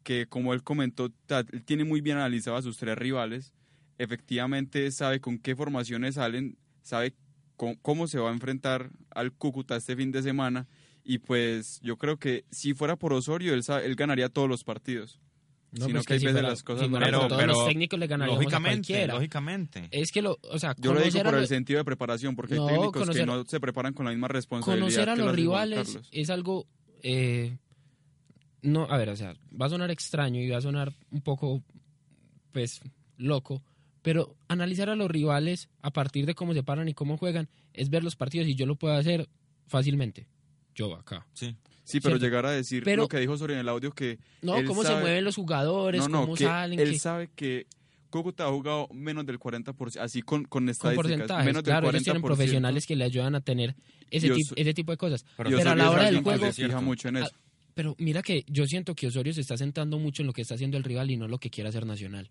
que 0.02 0.26
como 0.26 0.52
él 0.52 0.62
comentó, 0.62 1.10
él 1.28 1.64
tiene 1.64 1.84
muy 1.84 2.02
bien 2.02 2.18
analizado 2.18 2.56
a 2.58 2.62
sus 2.62 2.76
tres 2.76 2.98
rivales, 2.98 3.54
efectivamente 3.96 4.90
sabe 4.90 5.20
con 5.20 5.38
qué 5.38 5.56
formaciones 5.56 6.16
salen, 6.16 6.58
sabe 6.82 7.14
con- 7.56 7.76
cómo 7.76 8.06
se 8.08 8.18
va 8.18 8.28
a 8.28 8.32
enfrentar 8.34 8.90
al 9.14 9.32
Cúcuta 9.32 9.76
este 9.76 9.96
fin 9.96 10.12
de 10.12 10.22
semana 10.22 10.66
y 11.04 11.18
pues 11.18 11.80
yo 11.82 11.96
creo 11.96 12.18
que 12.18 12.44
si 12.50 12.74
fuera 12.74 12.96
por 12.96 13.12
Osorio 13.12 13.54
él, 13.54 13.62
sa- 13.62 13.82
él 13.84 13.94
ganaría 13.96 14.28
todos 14.28 14.48
los 14.48 14.64
partidos. 14.64 15.18
No, 15.72 15.86
sino 15.86 15.96
pues 16.00 16.06
que 16.06 16.12
hay 16.12 16.18
si 16.20 16.26
veces 16.26 16.36
fuera- 16.40 16.48
las 16.50 16.62
cosas 16.62 16.84
si 16.84 16.90
fuera 16.90 17.06
así. 17.06 17.28
todos 17.28 17.46
los 17.46 17.66
técnicos 17.66 17.98
le 17.98 18.06
ganaríamos 18.06 18.38
a 18.38 18.42
lógicamente, 18.42 18.86
cualquiera. 18.88 19.14
lógicamente. 19.14 19.88
Es 19.90 20.12
que 20.12 20.20
lo, 20.20 20.38
o 20.50 20.58
sea, 20.58 20.74
Yo 20.78 20.92
lo 20.92 21.00
digo 21.00 21.22
por 21.22 21.34
el 21.34 21.46
sentido 21.46 21.78
de 21.78 21.84
preparación, 21.86 22.36
porque 22.36 22.56
No, 22.56 22.68
hay 22.68 22.74
técnicos 22.74 23.02
conocer- 23.02 23.22
que 23.22 23.26
no 23.26 23.44
se 23.46 23.58
preparan 23.58 23.94
con 23.94 24.04
la 24.04 24.10
misma 24.12 24.28
responsabilidad. 24.28 24.84
conocer 24.86 25.08
a 25.08 25.14
que 25.14 25.22
los 25.22 25.34
rivales 25.34 25.98
es 26.12 26.28
algo 26.28 26.66
eh, 27.02 27.56
no 28.60 28.84
a 28.90 28.96
ver 28.98 29.08
o 29.08 29.16
sea 29.16 29.34
va 29.60 29.66
a 29.66 29.70
sonar 29.70 29.90
extraño 29.90 30.40
y 30.40 30.48
va 30.50 30.58
a 30.58 30.60
sonar 30.60 30.92
un 31.10 31.20
poco 31.20 31.62
pues 32.52 32.80
loco 33.16 33.62
pero 34.02 34.36
analizar 34.48 34.88
a 34.90 34.94
los 34.96 35.10
rivales 35.10 35.68
a 35.80 35.90
partir 35.90 36.26
de 36.26 36.34
cómo 36.34 36.54
se 36.54 36.62
paran 36.62 36.88
y 36.88 36.94
cómo 36.94 37.16
juegan 37.16 37.48
es 37.72 37.88
ver 37.90 38.04
los 38.04 38.14
partidos 38.14 38.46
y 38.46 38.54
yo 38.54 38.66
lo 38.66 38.76
puedo 38.76 38.94
hacer 38.94 39.28
fácilmente 39.66 40.26
yo 40.74 40.94
acá 40.94 41.26
Sí. 41.34 41.54
Sí, 41.84 42.00
pero 42.00 42.12
¿cierto? 42.16 42.24
llegar 42.24 42.46
a 42.46 42.50
decir 42.52 42.84
Pero- 42.84 43.02
lo 43.02 43.08
que 43.08 43.18
dijo 43.18 43.32
Osorio 43.32 43.54
en 43.56 43.60
el 43.60 43.68
audio 43.68 43.90
que 43.92 44.18
no 44.40 44.56
él 44.56 44.66
cómo 44.66 44.82
se 44.84 44.94
mueven 44.96 45.24
los 45.24 45.34
jugadores 45.36 46.00
no, 46.02 46.08
no, 46.08 46.20
cómo 46.22 46.34
que 46.34 46.44
salen 46.44 46.78
él 46.78 46.90
que- 46.92 46.98
sabe 46.98 47.28
que 47.34 47.66
Cúcuta 48.08 48.44
ha 48.46 48.50
jugado 48.50 48.88
menos 48.92 49.24
del 49.24 49.38
40%, 49.38 49.98
así 49.98 50.20
con, 50.20 50.42
con 50.44 50.48
con 50.48 50.68
estadísticas, 50.68 51.02
porcentajes 51.10 51.46
menos 51.46 51.64
del 51.64 51.70
claro 51.72 51.86
40%. 51.88 51.90
ellos 51.94 52.04
tienen 52.04 52.22
profesionales 52.22 52.86
que 52.86 52.94
le 52.96 53.04
ayudan 53.04 53.34
a 53.34 53.40
tener 53.40 53.74
ese, 54.10 54.28
tipo, 54.28 54.54
ese 54.54 54.74
tipo 54.74 54.92
de 54.92 54.98
cosas 54.98 55.24
Pero 55.36 55.48
pero 55.48 55.56
a 55.56 55.60
Osorio 55.62 55.74
la 55.84 55.90
hora 55.90 56.04
del 56.04 56.22
juego 56.22 56.52
se 56.52 56.66
fija 56.66 56.80
mucho 56.82 57.08
en 57.08 57.16
Ah, 57.16 57.20
eso. 57.20 57.34
Pero 57.74 57.94
mira 57.98 58.20
que 58.22 58.44
yo 58.48 58.66
siento 58.66 58.94
que 58.94 59.06
Osorio 59.06 59.32
se 59.32 59.40
está 59.40 59.56
centrando 59.56 59.98
mucho 59.98 60.22
en 60.22 60.26
lo 60.26 60.34
que 60.34 60.42
está 60.42 60.54
haciendo 60.56 60.76
el 60.76 60.84
rival 60.84 61.10
y 61.10 61.16
no 61.16 61.24
en 61.24 61.30
lo 61.30 61.38
que 61.38 61.48
quiere 61.48 61.70
hacer 61.70 61.86
Nacional. 61.86 62.30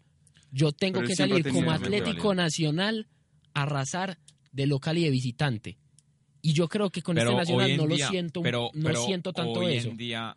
Yo 0.52 0.72
tengo 0.72 1.00
Pero 1.00 1.08
que 1.08 1.16
salir 1.16 1.50
como 1.50 1.72
Atlético 1.72 2.36
Nacional 2.36 3.08
a 3.56 3.64
arrasar 3.64 4.20
de 4.52 4.68
local 4.68 5.00
y 5.00 5.04
de 5.06 5.10
visitante. 5.10 5.78
Y 6.42 6.54
yo 6.54 6.68
creo 6.68 6.90
que 6.90 7.02
con 7.02 7.16
pero 7.16 7.32
este 7.32 7.54
Nacional 7.54 7.78
no 7.78 7.88
día- 7.88 8.06
lo 8.06 8.12
siento, 8.12 8.42
pero- 8.42 8.70
no 8.74 8.84
pero 8.90 9.06
siento 9.06 9.32
tanto 9.34 9.60
hoy 9.60 9.74
eso. 9.76 9.90
en 9.90 9.98
día 9.98 10.36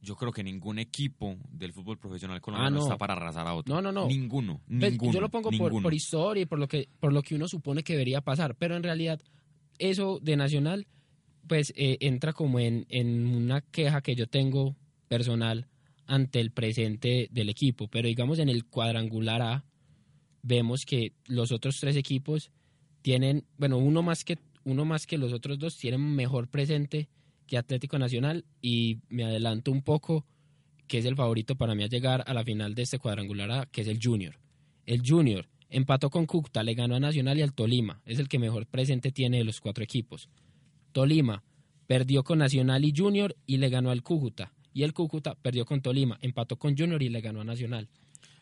yo 0.00 0.14
creo 0.14 0.30
que 0.30 0.44
ningún 0.44 0.78
equipo 0.78 1.36
del 1.50 1.72
fútbol 1.72 1.98
profesional 1.98 2.40
colombiano 2.40 2.76
Ah, 2.76 2.78
no. 2.78 2.84
está 2.84 2.96
para 2.98 3.14
arrasar 3.14 3.46
a 3.46 3.54
otro. 3.54 3.74
No, 3.74 3.82
no, 3.82 3.90
no. 3.90 4.06
Ninguno, 4.06 4.60
Pues, 4.68 4.92
ninguno. 4.92 5.12
yo 5.12 5.20
lo 5.20 5.28
pongo 5.28 5.50
por 5.50 5.92
historia 5.94 6.42
y 6.42 6.46
por 6.46 6.58
lo 6.58 6.68
que 6.68 6.88
por 7.00 7.12
lo 7.12 7.22
que 7.22 7.34
uno 7.34 7.48
supone 7.48 7.82
que 7.82 7.94
debería 7.94 8.20
pasar, 8.20 8.54
pero 8.56 8.76
en 8.76 8.82
realidad 8.82 9.20
eso 9.78 10.18
de 10.22 10.36
Nacional 10.36 10.86
pues 11.46 11.72
eh, 11.76 11.96
entra 12.00 12.34
como 12.34 12.60
en, 12.60 12.84
en 12.90 13.26
una 13.26 13.62
queja 13.62 14.02
que 14.02 14.14
yo 14.14 14.26
tengo 14.26 14.76
personal 15.08 15.66
ante 16.06 16.40
el 16.40 16.50
presente 16.50 17.28
del 17.30 17.48
equipo, 17.48 17.88
pero 17.88 18.06
digamos 18.06 18.38
en 18.38 18.50
el 18.50 18.66
cuadrangular 18.66 19.40
A 19.42 19.64
vemos 20.42 20.84
que 20.84 21.12
los 21.26 21.50
otros 21.52 21.80
tres 21.80 21.96
equipos 21.96 22.50
tienen, 23.02 23.44
bueno, 23.56 23.78
uno 23.78 24.02
más 24.02 24.24
que 24.24 24.38
uno 24.64 24.84
más 24.84 25.06
que 25.06 25.18
los 25.18 25.32
otros 25.32 25.58
dos 25.58 25.76
tienen 25.76 26.14
mejor 26.14 26.48
presente 26.48 27.08
que 27.46 27.58
Atlético 27.58 27.98
Nacional 27.98 28.44
y 28.60 28.98
me 29.08 29.24
adelanto 29.24 29.72
un 29.72 29.82
poco 29.82 30.26
que 30.86 30.98
es 30.98 31.04
el 31.04 31.16
favorito 31.16 31.56
para 31.56 31.74
mí 31.74 31.84
a 31.84 31.88
llegar 31.88 32.24
a 32.26 32.34
la 32.34 32.44
final 32.44 32.74
de 32.74 32.82
este 32.82 32.98
cuadrangular 32.98 33.50
A, 33.50 33.66
que 33.66 33.82
es 33.82 33.88
el 33.88 33.98
Junior. 34.02 34.38
El 34.86 35.02
Junior 35.06 35.48
empató 35.68 36.10
con 36.10 36.26
Cúcuta, 36.26 36.62
le 36.62 36.74
ganó 36.74 36.96
a 36.96 37.00
Nacional 37.00 37.38
y 37.38 37.42
al 37.42 37.52
Tolima. 37.52 38.00
Es 38.04 38.18
el 38.18 38.28
que 38.28 38.38
mejor 38.38 38.66
presente 38.66 39.12
tiene 39.12 39.38
de 39.38 39.44
los 39.44 39.60
cuatro 39.60 39.84
equipos. 39.84 40.28
Tolima 40.92 41.44
perdió 41.86 42.24
con 42.24 42.38
Nacional 42.38 42.84
y 42.84 42.94
Junior 42.96 43.36
y 43.46 43.58
le 43.58 43.68
ganó 43.68 43.90
al 43.90 44.02
Cúcuta. 44.02 44.52
Y 44.72 44.82
el 44.82 44.94
Cúcuta 44.94 45.34
perdió 45.34 45.64
con 45.66 45.80
Tolima, 45.80 46.18
empató 46.22 46.58
con 46.58 46.76
Junior 46.76 47.02
y 47.02 47.08
le 47.08 47.20
ganó 47.20 47.40
a 47.42 47.44
Nacional. 47.44 47.88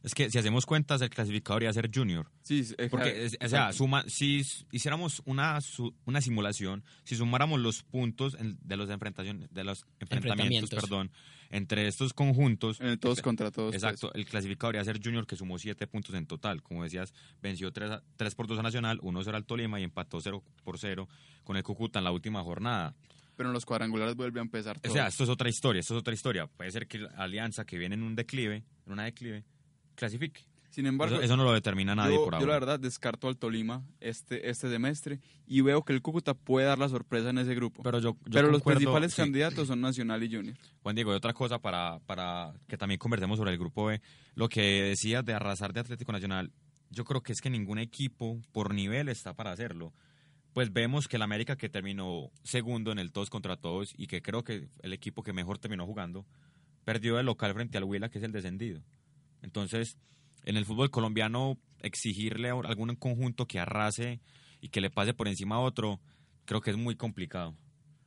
Es 0.06 0.14
que 0.14 0.30
si 0.30 0.38
hacemos 0.38 0.66
cuentas, 0.66 1.02
el 1.02 1.10
clasificador 1.10 1.64
iba 1.64 1.70
a 1.70 1.74
ser 1.74 1.90
Junior. 1.92 2.30
Sí, 2.42 2.64
eh, 2.78 2.86
Porque, 2.88 3.24
es- 3.26 3.34
o 3.34 3.38
sea, 3.40 3.46
exacto. 3.46 3.72
suma, 3.78 4.04
si 4.06 4.40
hiciéramos 4.70 5.20
una, 5.24 5.60
su- 5.60 5.92
una 6.04 6.20
simulación, 6.20 6.84
si 7.02 7.16
sumáramos 7.16 7.58
los 7.60 7.82
puntos 7.82 8.34
en- 8.38 8.56
de 8.62 8.76
los 8.76 8.88
enfrentaciones, 8.88 9.52
de 9.52 9.64
los 9.64 9.84
enfrentamientos, 9.98 10.70
Enfrentamientos. 10.70 10.80
perdón, 10.80 11.10
entre 11.50 11.88
estos 11.88 12.12
conjuntos, 12.14 12.78
Eh, 12.80 12.96
todos 12.98 13.20
contra 13.20 13.50
todos. 13.50 13.74
exacto, 13.74 14.14
el 14.14 14.26
clasificador 14.26 14.76
iba 14.76 14.82
a 14.82 14.84
ser 14.84 15.00
Junior 15.02 15.26
que 15.26 15.34
sumó 15.34 15.58
siete 15.58 15.88
puntos 15.88 16.14
en 16.14 16.26
total. 16.26 16.62
Como 16.62 16.84
decías, 16.84 17.12
venció 17.42 17.72
3, 17.72 18.34
por 18.36 18.46
2 18.46 18.60
a 18.60 18.62
Nacional, 18.62 19.00
1-0 19.02 19.36
al 19.36 19.44
Tolima 19.44 19.80
y 19.80 19.82
empató 19.82 20.20
0 20.20 20.44
por 20.62 20.78
0 20.78 21.08
con 21.42 21.56
el 21.56 21.64
Cúcuta 21.64 21.98
en 21.98 22.04
la 22.04 22.12
última 22.12 22.42
jornada. 22.44 22.94
pues. 23.08 23.16
Pero 23.36 23.48
en 23.50 23.52
los 23.54 23.66
cuadrangulares 23.66 24.14
vuelve 24.14 24.38
a 24.38 24.42
empezar 24.44 24.76
O 24.78 24.80
todo. 24.80 24.92
sea, 24.94 25.08
esto 25.08 25.24
es 25.24 25.30
otra 25.30 25.48
historia, 25.50 25.80
esto 25.80 25.94
es 25.94 26.00
otra 26.00 26.14
historia. 26.14 26.46
Puede 26.46 26.70
ser 26.70 26.86
que 26.86 27.00
la 27.00 27.08
Alianza, 27.18 27.66
que 27.66 27.76
viene 27.76 27.94
en 27.96 28.02
un 28.04 28.14
declive, 28.14 28.64
en 28.86 28.92
una 28.92 29.02
declive, 29.04 29.44
clasifique. 29.96 30.42
Sin 30.70 30.84
embargo, 30.84 31.14
Eso, 31.16 31.24
eso 31.24 31.36
no 31.38 31.44
lo 31.44 31.52
determina 31.54 31.94
nadie 31.94 32.16
yo, 32.16 32.24
por 32.24 32.34
yo 32.34 32.38
ahora. 32.38 32.46
la 32.48 32.52
verdad 32.58 32.80
descarto 32.80 33.28
al 33.28 33.38
Tolima 33.38 33.82
este, 34.00 34.50
este 34.50 34.68
semestre 34.68 35.20
y 35.46 35.62
veo 35.62 35.82
que 35.84 35.94
el 35.94 36.02
Cúcuta 36.02 36.34
puede 36.34 36.66
dar 36.66 36.78
la 36.78 36.88
sorpresa 36.90 37.30
en 37.30 37.38
ese 37.38 37.54
grupo. 37.54 37.82
Pero, 37.82 37.98
pero 37.98 38.12
yo, 38.12 38.16
yo 38.26 38.42
los 38.42 38.50
concuerdo- 38.60 38.78
principales 38.80 39.14
sí. 39.14 39.22
candidatos 39.22 39.68
son 39.68 39.80
Nacional 39.80 40.22
y 40.22 40.34
Junior. 40.36 40.54
Juan 40.82 40.94
Diego, 40.94 41.12
y 41.12 41.16
otra 41.16 41.32
cosa 41.32 41.58
para, 41.60 41.98
para 42.04 42.52
que 42.68 42.76
también 42.76 42.98
conversemos 42.98 43.38
sobre 43.38 43.52
el 43.52 43.58
grupo 43.58 43.86
B, 43.86 44.02
lo 44.34 44.50
que 44.50 44.82
decías 44.82 45.24
de 45.24 45.32
arrasar 45.32 45.72
de 45.72 45.80
Atlético 45.80 46.12
Nacional, 46.12 46.52
yo 46.90 47.04
creo 47.04 47.22
que 47.22 47.32
es 47.32 47.40
que 47.40 47.48
ningún 47.48 47.78
equipo 47.78 48.38
por 48.52 48.74
nivel 48.74 49.08
está 49.08 49.32
para 49.34 49.52
hacerlo. 49.52 49.94
Pues 50.52 50.72
vemos 50.74 51.08
que 51.08 51.16
el 51.16 51.22
América 51.22 51.56
que 51.56 51.70
terminó 51.70 52.30
segundo 52.42 52.92
en 52.92 52.98
el 52.98 53.12
todos 53.12 53.30
contra 53.30 53.56
todos 53.56 53.94
y 53.96 54.08
que 54.08 54.20
creo 54.20 54.44
que 54.44 54.68
el 54.82 54.92
equipo 54.92 55.22
que 55.22 55.32
mejor 55.32 55.56
terminó 55.58 55.86
jugando, 55.86 56.26
perdió 56.84 57.16
de 57.16 57.22
local 57.22 57.54
frente 57.54 57.78
al 57.78 57.84
Huila, 57.84 58.10
que 58.10 58.18
es 58.18 58.24
el 58.24 58.32
descendido. 58.32 58.82
Entonces, 59.42 59.96
en 60.44 60.56
el 60.56 60.64
fútbol 60.64 60.90
colombiano, 60.90 61.58
exigirle 61.80 62.50
a 62.50 62.54
algún 62.54 62.94
conjunto 62.96 63.46
que 63.46 63.58
arrase 63.60 64.20
y 64.60 64.68
que 64.70 64.80
le 64.80 64.90
pase 64.90 65.14
por 65.14 65.28
encima 65.28 65.56
a 65.56 65.60
otro, 65.60 66.00
creo 66.44 66.60
que 66.60 66.70
es 66.70 66.76
muy 66.76 66.96
complicado. 66.96 67.54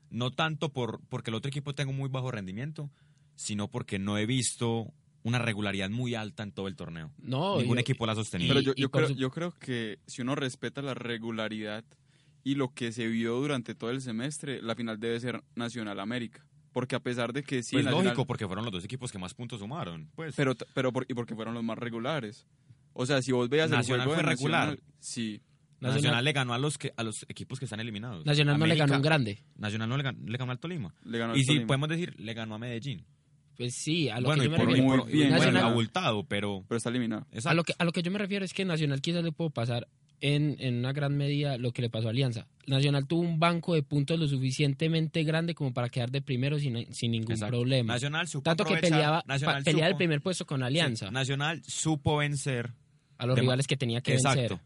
No 0.10 0.32
tanto 0.32 0.74
por 0.74 1.02
porque 1.10 1.30
el 1.32 1.36
otro 1.36 1.50
equipo 1.50 1.74
tenga 1.76 1.92
un 1.92 1.98
muy 1.98 2.10
bajo 2.10 2.32
rendimiento, 2.32 2.90
sino 3.36 3.70
porque 3.70 4.00
no 4.00 4.18
he 4.18 4.26
visto 4.26 4.92
una 5.24 5.38
regularidad 5.38 5.90
muy 5.90 6.16
alta 6.16 6.44
en 6.44 6.52
todo 6.52 6.68
el 6.68 6.76
torneo. 6.76 7.12
No, 7.20 7.58
Ningún 7.60 7.78
yo- 7.78 7.82
equipo 7.82 8.06
la 8.06 8.14
ha 8.14 8.16
sostenido. 8.16 8.54
Pero 8.54 8.74
yo, 8.76 8.90
creo, 8.90 9.10
yo 9.10 9.30
creo 9.32 9.52
que 9.52 10.00
si 10.08 10.22
uno 10.22 10.34
respeta 10.36 10.82
la 10.82 10.94
regularidad 10.94 11.84
y 12.44 12.56
lo 12.56 12.74
que 12.74 12.92
se 12.92 13.08
vio 13.08 13.36
durante 13.36 13.76
todo 13.76 13.92
el 13.92 14.02
semestre, 14.02 14.62
la 14.62 14.76
final 14.76 15.00
debe 15.00 15.20
ser 15.20 15.44
Nacional 15.56 16.00
América. 16.00 16.46
Porque 16.80 16.96
a 16.96 17.00
pesar 17.02 17.34
de 17.34 17.44
que 17.44 17.62
sí, 17.62 17.74
pues 17.76 17.84
Nacional- 17.86 18.06
lógico, 18.06 18.26
porque 18.26 18.48
fueron 18.48 18.64
los 18.64 18.72
dos 18.72 18.86
equipos 18.86 19.12
que 19.12 19.18
más 19.20 19.34
puntos 19.34 19.60
sumaron. 19.60 20.10
Pues. 20.16 20.34
pero, 20.36 20.56
pero 20.74 20.94
por- 20.94 21.06
y 21.10 21.14
porque 21.14 21.36
fueron 21.36 21.54
los 21.54 21.64
más 21.64 21.78
regulares. 21.78 22.48
O 22.94 23.06
sea, 23.06 23.22
si 23.22 23.34
vos 23.34 23.50
veas 23.50 23.70
Nacional 23.70 24.02
el 24.02 24.06
juego 24.08 24.18
de 24.18 24.24
fue 24.24 24.32
regular. 24.34 24.68
Nacional, 24.70 24.84
sí. 25.00 25.42
Nacional, 25.82 25.96
Nacional, 25.96 26.26
le 26.26 26.32
ganó 26.34 26.54
a 26.54 26.58
los 26.58 26.78
que 26.78 26.94
a 26.96 27.04
los 27.04 27.26
equipos 27.30 27.60
que 27.60 27.66
están 27.66 27.80
eliminados. 27.82 28.26
Nacional 28.26 28.58
no 28.58 28.66
le 28.66 28.76
ganó 28.76 28.96
un 28.96 29.02
grande. 29.02 29.44
Nacional 29.58 29.90
no 29.90 29.98
le 29.98 30.04
ganó, 30.04 30.20
le 30.26 30.38
ganó 30.38 30.52
al 30.54 30.60
Tolima. 30.60 30.94
Le 31.04 31.18
ganó 31.18 31.34
y 31.36 31.40
al 31.40 31.42
si 31.42 31.48
Tolima. 31.48 31.68
podemos 31.68 31.90
decir, 31.90 32.16
le 32.20 32.34
ganó 32.34 32.56
a 32.56 32.60
Medellín. 32.60 33.06
Pues 33.58 33.76
sí, 33.76 34.08
a 34.10 34.20
lo 34.22 34.28
bueno, 34.28 34.42
que 34.42 34.48
y 34.48 34.50
yo 34.50 34.52
me 34.52 34.58
por, 34.58 34.68
refiero. 34.68 34.88
muy 34.90 34.98
por- 35.00 35.12
bien, 35.12 35.36
bueno, 35.36 35.60
abultado, 35.60 36.24
pero 36.26 36.64
Pero 36.68 36.78
está 36.78 36.90
eliminado. 36.90 37.26
exacto. 37.32 37.50
A 37.50 37.54
lo, 37.56 37.64
que, 37.66 37.74
a 37.78 37.84
lo 37.84 37.92
que 37.92 38.02
yo 38.02 38.10
me 38.12 38.20
refiero 38.20 38.46
es 38.46 38.54
que 38.54 38.64
Nacional 38.64 39.02
quizás 39.02 39.22
le 39.24 39.32
puedo 39.34 39.50
pasar 39.50 39.86
en, 40.22 40.56
en 40.60 40.76
una 40.80 40.92
gran 40.94 41.16
medida 41.16 41.58
lo 41.58 41.72
que 41.72 41.82
le 41.82 41.90
pasó 41.90 42.08
a 42.08 42.12
Alianza. 42.12 42.48
Nacional 42.68 43.08
tuvo 43.08 43.22
un 43.22 43.40
banco 43.40 43.74
de 43.74 43.84
puntos 43.84 44.20
lo 44.20 44.28
suficientemente 44.28 45.24
grande 45.24 45.56
como 45.56 45.74
para 45.74 45.90
quedar 45.90 46.12
de 46.12 46.22
primero 46.22 46.60
sin, 46.60 46.94
sin 46.94 47.12
ningún 47.12 47.32
Exacto. 47.32 47.58
problema. 47.58 47.94
Nacional 47.94 48.28
supo 48.28 48.44
Tanto 48.44 48.64
que 48.66 48.78
peleaba, 48.78 49.24
Nacional 49.28 49.64
peleaba 49.64 49.88
el 49.90 49.96
primer 49.98 50.22
puesto 50.22 50.46
con 50.46 50.62
Alianza 50.64 51.08
Sí, 51.08 51.14
Nacional 51.14 51.62
supo 51.66 52.18
vencer 52.18 52.72
a 53.18 53.26
los 53.26 53.36
de- 53.36 53.42
rivales 53.42 53.66
que 53.68 53.78
tenía 53.78 54.02
que 54.02 54.14
exacto. 54.14 54.40
vencer. 54.42 54.60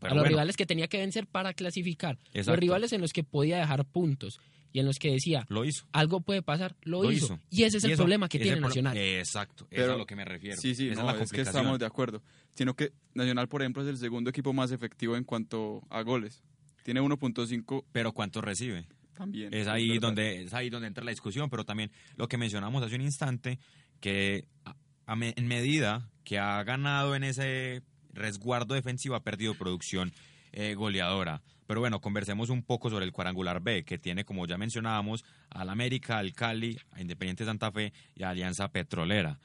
Pero 0.00 0.12
a 0.12 0.14
los 0.16 0.22
bueno, 0.22 0.28
rivales 0.30 0.56
que 0.56 0.66
tenía 0.66 0.86
que 0.88 0.98
vencer 0.98 1.26
para 1.26 1.54
clasificar. 1.54 2.18
Exacto. 2.28 2.50
Los 2.52 2.60
rivales 2.60 2.92
en 2.92 3.00
los 3.00 3.12
que 3.12 3.24
podía 3.24 3.58
dejar 3.58 3.84
puntos 3.84 4.38
y 4.74 4.80
en 4.80 4.86
los 4.86 4.98
que 4.98 5.10
decía 5.12 5.46
lo 5.48 5.64
hizo. 5.64 5.86
algo 5.92 6.20
puede 6.20 6.42
pasar, 6.42 6.74
lo, 6.82 7.02
Lo 7.04 7.10
hizo. 7.12 7.26
hizo. 7.26 7.40
Y 7.48 7.62
ese 7.62 7.78
es 7.78 7.84
Y 7.84 7.86
el 7.86 7.92
eso- 7.94 8.02
problema 8.02 8.28
que 8.28 8.38
tiene 8.38 8.58
pro- 8.58 8.66
Nacional. 8.68 8.96
Exacto, 8.98 9.64
eso 9.70 9.80
es 9.80 9.80
Pero- 9.80 9.94
a 9.94 9.96
lo 9.96 10.04
que 10.06 10.16
me 10.16 10.24
refiero. 10.26 10.60
Sí, 10.60 10.74
sí, 10.74 10.88
Esa 10.88 11.02
no, 11.02 11.08
es 11.10 11.16
la 11.16 11.22
es 11.22 11.30
que 11.30 11.36
complicación. 11.36 11.56
estamos 11.62 11.78
de 11.78 11.86
acuerdo. 11.86 12.22
Sino 12.54 12.74
que 12.74 12.92
Nacional, 13.14 13.48
por 13.48 13.62
ejemplo, 13.62 13.82
es 13.82 13.88
el 13.88 13.96
segundo 13.96 14.28
equipo 14.30 14.52
más 14.52 14.70
efectivo 14.72 15.16
en 15.16 15.24
cuanto 15.24 15.80
a 15.88 16.02
goles. 16.02 16.42
Tiene 16.82 17.00
1.5 17.00 17.86
Pero 17.92 18.12
¿cuánto 18.12 18.40
recibe? 18.42 18.86
también. 19.14 19.54
Es 19.54 19.68
ahí, 19.68 19.98
donde, 20.00 20.42
es 20.42 20.52
ahí 20.54 20.68
donde 20.70 20.88
entra 20.88 21.04
la 21.04 21.12
discusión, 21.12 21.48
pero 21.48 21.64
también 21.64 21.92
lo 22.16 22.26
que 22.26 22.36
mencionamos 22.36 22.82
hace 22.82 22.96
un 22.96 23.02
instante, 23.02 23.60
que 24.00 24.48
a- 24.64 24.74
a 25.06 25.14
me- 25.14 25.34
en 25.36 25.46
medida 25.46 26.10
que 26.24 26.38
ha 26.40 26.62
ganado 26.64 27.14
en 27.14 27.22
ese 27.22 27.82
resguardo 28.12 28.74
defensivo, 28.74 29.14
ha 29.14 29.22
perdido 29.22 29.54
producción 29.54 30.12
eh, 30.56 30.74
goleadora. 30.74 31.42
Pero 31.66 31.80
bueno, 31.80 32.00
conversemos 32.00 32.50
un 32.50 32.62
poco 32.62 32.90
sobre 32.90 33.04
el 33.04 33.12
cuadrangular 33.12 33.60
B, 33.60 33.84
que 33.84 33.98
tiene, 33.98 34.24
como 34.24 34.46
ya 34.46 34.58
mencionábamos, 34.58 35.24
al 35.50 35.70
América, 35.70 36.18
al 36.18 36.32
Cali, 36.32 36.78
a 36.92 37.00
Independiente 37.00 37.44
Santa 37.44 37.72
Fe 37.72 37.92
y 38.14 38.22
a 38.22 38.30
Alianza 38.30 38.68
Petrolera. 38.68 39.38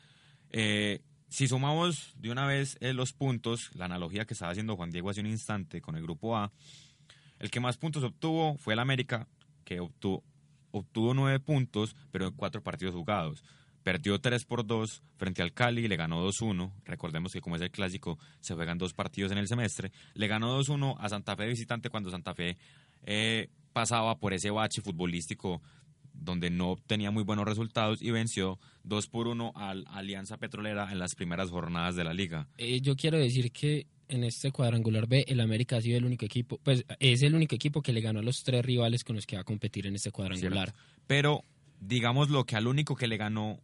Eh, 0.52 1.02
si 1.30 1.48
sumamos 1.48 2.14
de 2.18 2.32
una 2.32 2.46
vez 2.46 2.78
eh, 2.82 2.94
los 2.94 3.14
puntos, 3.14 3.70
la 3.76 3.86
analogía 3.86 4.26
que 4.26 4.34
estaba 4.34 4.52
haciendo 4.52 4.76
Juan 4.76 4.90
Diego 4.90 5.10
hace 5.10 5.22
un 5.22 5.28
instante 5.28 5.80
con 5.80 5.96
el 5.96 6.04
grupo 6.04 6.36
A, 6.36 6.52
el 7.38 7.52
que 7.52 7.60
más 7.60 7.78
puntos 7.78 8.04
obtuvo 8.04 8.58
fue 8.58 8.74
el 8.74 8.80
América, 8.80 9.28
que 9.64 9.80
obtuvo, 9.80 10.24
obtuvo 10.72 11.14
nueve 11.14 11.40
puntos, 11.40 11.96
pero 12.12 12.28
en 12.28 12.34
cuatro 12.34 12.62
partidos 12.62 12.96
jugados. 12.96 13.44
Perdió 13.90 14.20
3 14.20 14.46
por 14.46 14.68
2 14.68 15.02
frente 15.18 15.42
al 15.42 15.52
Cali, 15.52 15.88
le 15.88 15.96
ganó 15.96 16.24
2-1. 16.24 16.72
Recordemos 16.86 17.34
que 17.34 17.42
como 17.42 17.56
es 17.56 17.62
el 17.64 17.72
clásico, 17.72 18.20
se 18.40 18.54
juegan 18.54 18.78
dos 18.78 18.94
partidos 18.94 19.32
en 19.32 19.40
el 19.40 19.48
semestre. 19.48 19.92
Le 20.14 20.28
ganó 20.28 20.62
2-1 20.62 20.96
a 21.00 21.10
Santa 21.10 21.36
Fe 21.36 21.46
de 21.46 21.50
visitante 21.50 21.90
cuando 21.90 22.12
Santa 22.12 22.36
Fe 22.36 22.56
eh, 23.02 23.50
pasaba 23.74 24.20
por 24.20 24.36
ese 24.36 24.52
bache 24.52 24.84
futbolístico 24.84 25.64
donde 26.14 26.52
no 26.52 26.70
obtenía 26.70 27.10
muy 27.10 27.24
buenos 27.24 27.46
resultados 27.46 28.00
y 28.00 28.12
venció 28.12 28.60
2 28.84 29.08
por 29.08 29.28
1 29.28 29.54
al 29.56 29.86
Alianza 29.88 30.38
Petrolera 30.38 30.92
en 30.92 31.00
las 31.00 31.16
primeras 31.16 31.50
jornadas 31.50 31.96
de 31.96 32.04
la 32.04 32.14
liga. 32.14 32.48
Eh, 32.60 32.82
yo 32.82 32.96
quiero 32.96 33.18
decir 33.18 33.52
que 33.52 33.88
en 34.08 34.24
este 34.24 34.52
cuadrangular 34.52 35.08
B, 35.08 35.26
el 35.28 35.40
América 35.40 35.78
ha 35.78 35.82
sido 35.82 35.98
el 35.98 36.06
único 36.06 36.26
equipo, 36.26 36.60
pues 36.62 36.86
es 37.00 37.24
el 37.24 37.34
único 37.34 37.56
equipo 37.56 37.82
que 37.82 37.92
le 37.92 38.02
ganó 38.02 38.20
a 38.20 38.24
los 38.24 38.44
tres 38.44 38.64
rivales 38.64 39.04
con 39.04 39.16
los 39.16 39.26
que 39.26 39.38
va 39.38 39.42
a 39.42 39.46
competir 39.46 39.88
en 39.88 39.96
este 39.96 40.12
cuadrangular. 40.12 40.76
Pero 41.08 41.44
digamos 41.80 42.30
lo 42.30 42.46
que 42.46 42.56
al 42.56 42.68
único 42.68 42.96
que 42.96 43.08
le 43.08 43.18
ganó 43.18 43.60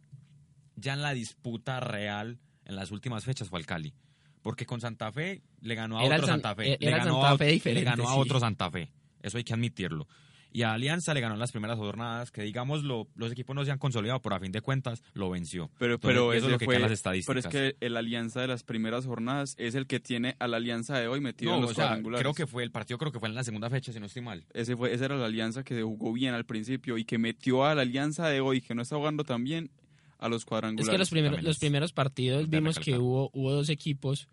ya 0.76 0.92
en 0.94 1.02
la 1.02 1.12
disputa 1.14 1.80
real 1.80 2.38
en 2.64 2.76
las 2.76 2.90
últimas 2.90 3.24
fechas 3.24 3.48
fue 3.48 3.58
al 3.58 3.66
Cali. 3.66 3.94
Porque 4.42 4.64
con 4.66 4.80
Santa 4.80 5.10
Fe 5.10 5.42
le 5.60 5.74
ganó 5.74 5.98
a 5.98 6.04
Era 6.04 6.16
otro 6.16 6.26
San- 6.28 6.36
Santa 6.36 6.54
Fe. 6.54 6.74
era 6.80 6.98
le 6.98 7.04
ganó, 7.04 7.12
Santa 7.20 7.30
a, 7.32 7.38
Fe 7.38 7.46
le 7.46 7.52
diferente, 7.52 7.84
ganó 7.84 8.08
a 8.08 8.14
otro 8.16 8.38
Santa 8.40 8.70
Fe. 8.70 8.92
Eso 9.20 9.38
hay 9.38 9.44
que 9.44 9.54
admitirlo. 9.54 10.06
Y 10.52 10.62
a 10.62 10.72
Alianza 10.72 11.12
le 11.12 11.20
ganó 11.20 11.34
en 11.34 11.40
las 11.40 11.50
primeras 11.52 11.76
jornadas, 11.76 12.30
que 12.30 12.42
digamos 12.42 12.82
lo- 12.84 13.08
los 13.16 13.30
equipos 13.32 13.54
no 13.54 13.64
se 13.64 13.72
han 13.72 13.78
consolidado, 13.78 14.22
pero 14.22 14.36
a 14.36 14.40
fin 14.40 14.52
de 14.52 14.62
cuentas 14.62 15.02
lo 15.12 15.28
venció. 15.28 15.70
Pero, 15.78 15.94
Entonces, 15.94 16.14
pero 16.16 16.32
eso 16.32 16.46
es 16.46 16.52
lo 16.52 16.58
que 16.58 16.64
fue- 16.64 16.74
las 16.78 16.84
Pero 16.84 16.94
estadísticas. 16.94 17.44
es 17.44 17.50
que 17.50 17.76
el 17.84 17.96
alianza 17.96 18.40
de 18.40 18.46
las 18.46 18.62
primeras 18.62 19.04
jornadas 19.04 19.54
es 19.58 19.74
el 19.74 19.86
que 19.86 20.00
tiene 20.00 20.36
a 20.38 20.46
la 20.48 20.56
alianza 20.58 20.98
de 20.98 21.08
hoy 21.08 21.20
metido 21.20 21.50
No, 21.50 21.56
en 21.56 21.62
los 21.62 21.72
o 21.72 21.74
sea, 21.74 21.86
cuadrangulares. 21.86 22.22
creo 22.22 22.34
que 22.34 22.46
fue 22.46 22.62
el 22.62 22.70
partido, 22.70 22.96
creo 22.98 23.12
que 23.12 23.18
fue 23.18 23.28
en 23.28 23.34
la 23.34 23.44
segunda 23.44 23.68
fecha, 23.68 23.92
si 23.92 24.00
no 24.00 24.06
estoy 24.06 24.22
mal. 24.22 24.46
Ese 24.54 24.76
fue, 24.76 24.94
esa 24.94 25.06
era 25.06 25.16
la 25.16 25.26
alianza 25.26 25.62
que 25.64 25.82
jugó 25.82 26.12
bien 26.12 26.32
al 26.32 26.46
principio 26.46 26.96
y 26.96 27.04
que 27.04 27.18
metió 27.18 27.64
a 27.66 27.74
la 27.74 27.82
alianza 27.82 28.28
de 28.28 28.40
hoy, 28.40 28.60
que 28.62 28.74
no 28.74 28.80
está 28.82 28.96
jugando 28.96 29.24
tan 29.24 29.44
bien, 29.44 29.70
a 30.18 30.28
los 30.28 30.42
Es 30.42 30.46
cuadrangulares. 30.46 30.90
que 30.90 30.98
los 30.98 31.10
primeros, 31.10 31.42
los 31.42 31.56
es 31.56 31.58
primeros 31.60 31.92
partidos 31.92 32.48
vimos 32.48 32.78
que 32.78 32.96
hubo, 32.98 33.30
hubo 33.32 33.52
dos 33.52 33.68
equipos 33.68 34.28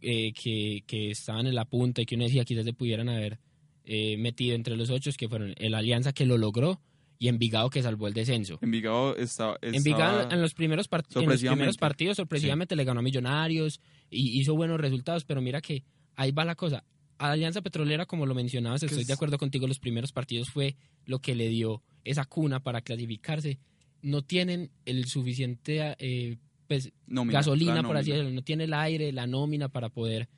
eh, 0.00 0.32
que, 0.32 0.82
que 0.86 1.10
estaban 1.10 1.46
en 1.46 1.54
la 1.54 1.64
punta 1.64 2.02
y 2.02 2.06
que 2.06 2.16
uno 2.16 2.24
decía 2.24 2.44
quizás 2.44 2.64
se 2.64 2.72
pudieran 2.72 3.08
haber 3.08 3.38
eh, 3.84 4.16
metido 4.16 4.54
entre 4.54 4.76
los 4.76 4.90
ocho, 4.90 5.10
que 5.16 5.28
fueron 5.28 5.54
el 5.56 5.74
Alianza 5.74 6.12
que 6.12 6.26
lo 6.26 6.36
logró 6.38 6.80
y 7.18 7.28
Envigado 7.28 7.70
que 7.70 7.82
salvó 7.82 8.08
el 8.08 8.14
descenso. 8.14 8.58
Envigado 8.62 9.16
está, 9.16 9.56
estaba... 9.62 9.76
Envigado 9.76 10.30
en 10.32 10.42
los 10.42 10.54
primeros, 10.54 10.90
part- 10.90 11.06
en 11.20 11.28
los 11.28 11.40
primeros 11.40 11.76
partidos 11.76 12.16
sorpresivamente 12.16 12.74
le 12.74 12.82
ganó 12.84 12.98
a 12.98 13.02
Millonarios 13.02 13.80
y 14.10 14.40
hizo 14.40 14.54
buenos 14.56 14.80
resultados, 14.80 15.24
pero 15.24 15.40
mira 15.40 15.60
que 15.60 15.84
ahí 16.16 16.32
va 16.32 16.44
la 16.44 16.56
cosa. 16.56 16.84
A 17.18 17.30
Alianza 17.30 17.62
Petrolera, 17.62 18.06
como 18.06 18.26
lo 18.26 18.34
mencionabas, 18.34 18.82
estoy 18.82 19.02
es- 19.02 19.06
de 19.06 19.12
acuerdo 19.12 19.38
contigo, 19.38 19.68
los 19.68 19.78
primeros 19.78 20.10
partidos 20.10 20.50
fue 20.50 20.74
lo 21.06 21.20
que 21.20 21.36
le 21.36 21.48
dio 21.48 21.80
esa 22.02 22.24
cuna 22.24 22.58
para 22.60 22.80
clasificarse. 22.80 23.60
No 24.02 24.22
tienen 24.22 24.70
el 24.84 25.06
suficiente 25.06 25.94
eh, 25.98 26.36
pues, 26.68 26.92
nómina, 27.06 27.38
gasolina, 27.38 27.82
por 27.82 27.96
así 27.96 28.10
decirlo, 28.10 28.30
no 28.30 28.42
tiene 28.42 28.64
el 28.64 28.74
aire, 28.74 29.12
la 29.12 29.26
nómina 29.26 29.68
para 29.68 29.88
poder 29.88 30.28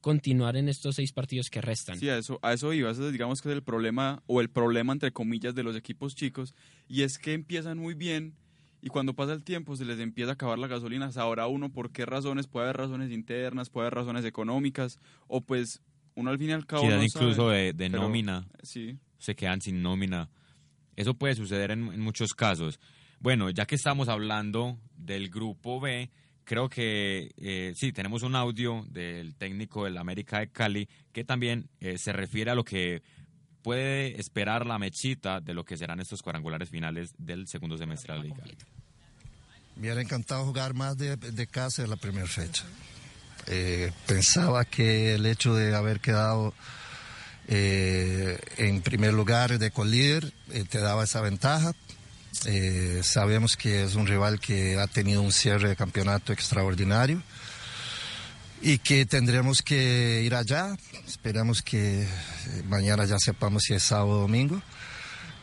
continuar 0.00 0.56
en 0.56 0.68
estos 0.68 0.96
seis 0.96 1.12
partidos 1.12 1.50
que 1.50 1.60
restan. 1.60 1.98
Sí, 1.98 2.08
a 2.08 2.16
eso, 2.16 2.38
a 2.42 2.52
eso 2.54 2.72
iba. 2.72 2.90
Ese 2.90 3.12
digamos 3.12 3.42
que 3.42 3.50
es 3.50 3.54
el 3.54 3.62
problema, 3.62 4.22
o 4.26 4.40
el 4.40 4.48
problema 4.48 4.92
entre 4.92 5.12
comillas 5.12 5.54
de 5.54 5.62
los 5.62 5.76
equipos 5.76 6.14
chicos, 6.14 6.54
y 6.88 7.02
es 7.02 7.18
que 7.18 7.34
empiezan 7.34 7.78
muy 7.78 7.94
bien 7.94 8.34
y 8.82 8.88
cuando 8.88 9.14
pasa 9.14 9.34
el 9.34 9.44
tiempo 9.44 9.76
se 9.76 9.84
les 9.84 10.00
empieza 10.00 10.30
a 10.30 10.34
acabar 10.34 10.58
la 10.58 10.66
gasolina. 10.66 11.12
Sabrá 11.12 11.46
uno 11.46 11.70
por 11.70 11.92
qué 11.92 12.06
razones, 12.06 12.46
puede 12.46 12.64
haber 12.66 12.78
razones 12.78 13.10
internas, 13.10 13.68
puede 13.68 13.88
haber 13.88 13.94
razones 13.98 14.24
económicas, 14.24 14.98
o 15.28 15.42
pues 15.42 15.82
uno 16.14 16.30
al 16.30 16.38
fin 16.38 16.50
y 16.50 16.52
al 16.52 16.66
cabo 16.66 16.82
Quedan 16.84 16.98
no 16.98 17.04
incluso 17.04 17.34
sabe. 17.48 17.58
de, 17.58 17.72
de 17.74 17.90
pero- 17.90 18.02
nómina. 18.02 18.48
Sí, 18.62 18.96
se 19.18 19.34
quedan 19.34 19.60
sin 19.60 19.82
nómina. 19.82 20.30
Eso 20.96 21.14
puede 21.14 21.34
suceder 21.34 21.70
en, 21.72 21.92
en 21.92 22.00
muchos 22.00 22.30
casos. 22.32 22.80
Bueno, 23.20 23.50
ya 23.50 23.66
que 23.66 23.74
estamos 23.74 24.08
hablando 24.08 24.78
del 24.96 25.28
grupo 25.30 25.78
B, 25.78 26.10
creo 26.44 26.68
que 26.68 27.30
eh, 27.36 27.72
sí, 27.76 27.92
tenemos 27.92 28.22
un 28.22 28.34
audio 28.34 28.84
del 28.88 29.34
técnico 29.36 29.84
del 29.84 29.98
América 29.98 30.40
de 30.40 30.50
Cali 30.50 30.88
que 31.12 31.22
también 31.24 31.68
eh, 31.80 31.98
se 31.98 32.12
refiere 32.12 32.50
a 32.50 32.54
lo 32.54 32.64
que 32.64 33.02
puede 33.62 34.18
esperar 34.18 34.66
la 34.66 34.78
mechita 34.78 35.40
de 35.40 35.54
lo 35.54 35.64
que 35.64 35.76
serán 35.76 36.00
estos 36.00 36.22
cuadrangulares 36.22 36.70
finales 36.70 37.14
del 37.18 37.46
segundo 37.46 37.76
semestre 37.76 38.14
de 38.14 38.18
la 38.18 38.24
liga. 38.24 38.44
Me 39.76 39.82
hubiera 39.82 40.02
encantado 40.02 40.44
jugar 40.44 40.74
más 40.74 40.96
de, 40.96 41.46
casa 41.46 41.82
en 41.82 41.90
la 41.90 41.96
primera 41.96 42.26
fecha. 42.26 42.64
Eh, 43.46 43.92
pensaba 44.06 44.64
que 44.64 45.14
el 45.14 45.26
hecho 45.26 45.54
de 45.54 45.74
haber 45.74 46.00
quedado 46.00 46.54
eh, 47.48 48.38
en 48.58 48.82
primer 48.82 49.12
lugar 49.12 49.58
de 49.58 49.70
colíder 49.70 50.32
eh, 50.50 50.64
te 50.68 50.80
daba 50.80 51.04
esa 51.04 51.20
ventaja. 51.20 51.72
Eh, 52.46 53.00
sabemos 53.02 53.56
que 53.56 53.84
es 53.84 53.94
un 53.94 54.06
rival 54.06 54.40
que 54.40 54.78
ha 54.78 54.86
tenido 54.86 55.22
un 55.22 55.32
cierre 55.32 55.68
de 55.68 55.76
campeonato 55.76 56.32
extraordinario 56.32 57.22
y 58.62 58.78
que 58.78 59.06
tendremos 59.06 59.62
que 59.62 60.22
ir 60.24 60.34
allá. 60.34 60.76
Esperamos 61.06 61.62
que 61.62 62.02
eh, 62.02 62.08
mañana 62.66 63.04
ya 63.04 63.18
sepamos 63.18 63.64
si 63.64 63.74
es 63.74 63.82
sábado 63.82 64.10
o 64.10 64.20
domingo 64.22 64.62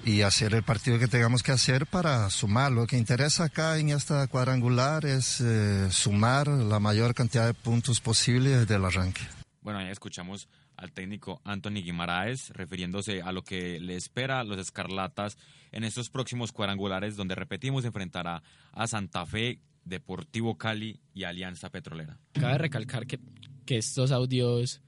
y 0.06 0.22
hacer 0.22 0.54
el 0.54 0.64
partido 0.64 1.00
que 1.00 1.08
tengamos 1.08 1.44
que 1.44 1.52
hacer 1.52 1.86
para 1.86 2.30
sumar. 2.30 2.72
Lo 2.72 2.88
que 2.88 2.98
interesa 2.98 3.46
acá 3.46 3.78
en 3.78 3.90
esta 3.90 4.26
cuadrangular 4.28 5.06
es 5.06 5.42
eh, 5.42 5.90
sumar 5.92 6.48
la 6.48 6.80
mayor 6.80 7.14
cantidad 7.14 7.46
de 7.46 7.54
puntos 7.54 8.00
posible 8.00 8.52
desde 8.52 8.76
el 8.76 8.86
arranque. 8.86 9.22
Bueno, 9.62 9.82
ya 9.82 9.90
escuchamos 9.90 10.48
al 10.78 10.92
técnico 10.92 11.42
Anthony 11.44 11.82
Guimaraes 11.84 12.52
refiriéndose 12.52 13.22
a 13.22 13.32
lo 13.32 13.44
que 13.44 13.80
le 13.80 13.96
espera 13.96 14.40
a 14.40 14.44
los 14.44 14.60
Escarlatas 14.60 15.38
en 15.72 15.84
estos 15.84 16.10
próximos 16.10 16.52
cuadrangulares 16.52 17.16
donde 17.16 17.36
repetimos 17.36 17.86
enfrentará 17.86 18.44
a 18.72 18.88
Santa 18.88 19.26
Fe, 19.26 19.60
Deportivo 19.86 20.58
Cali 20.58 21.00
y 21.14 21.24
Alianza 21.24 21.70
Petrolera. 21.70 22.20
Cabe 22.34 22.58
recalcar 22.58 23.08
que, 23.08 23.20
que 23.66 23.78
estos 23.78 24.12
audios 24.12 24.82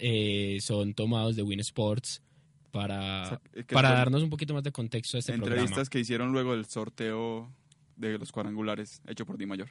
eh, 0.00 0.58
son 0.60 0.94
tomados 0.94 1.36
de 1.36 1.42
Win 1.42 1.60
Sports 1.60 2.22
para, 2.70 3.22
O 3.22 3.28
sea, 3.28 3.40
para 3.72 3.90
darnos 3.92 4.22
un 4.22 4.30
poquito 4.30 4.54
más 4.54 4.62
de 4.62 4.72
contexto 4.72 5.16
a 5.16 5.20
este 5.20 5.32
entrevistas 5.32 5.66
programa. 5.68 5.90
que 5.90 6.00
hicieron 6.00 6.32
luego 6.32 6.54
del 6.54 6.66
sorteo 6.66 7.52
de 7.96 8.18
los 8.18 8.30
cuadrangulares 8.30 9.02
hecho 9.06 9.26
por 9.26 9.38
Di 9.38 9.46
Mayor. 9.46 9.70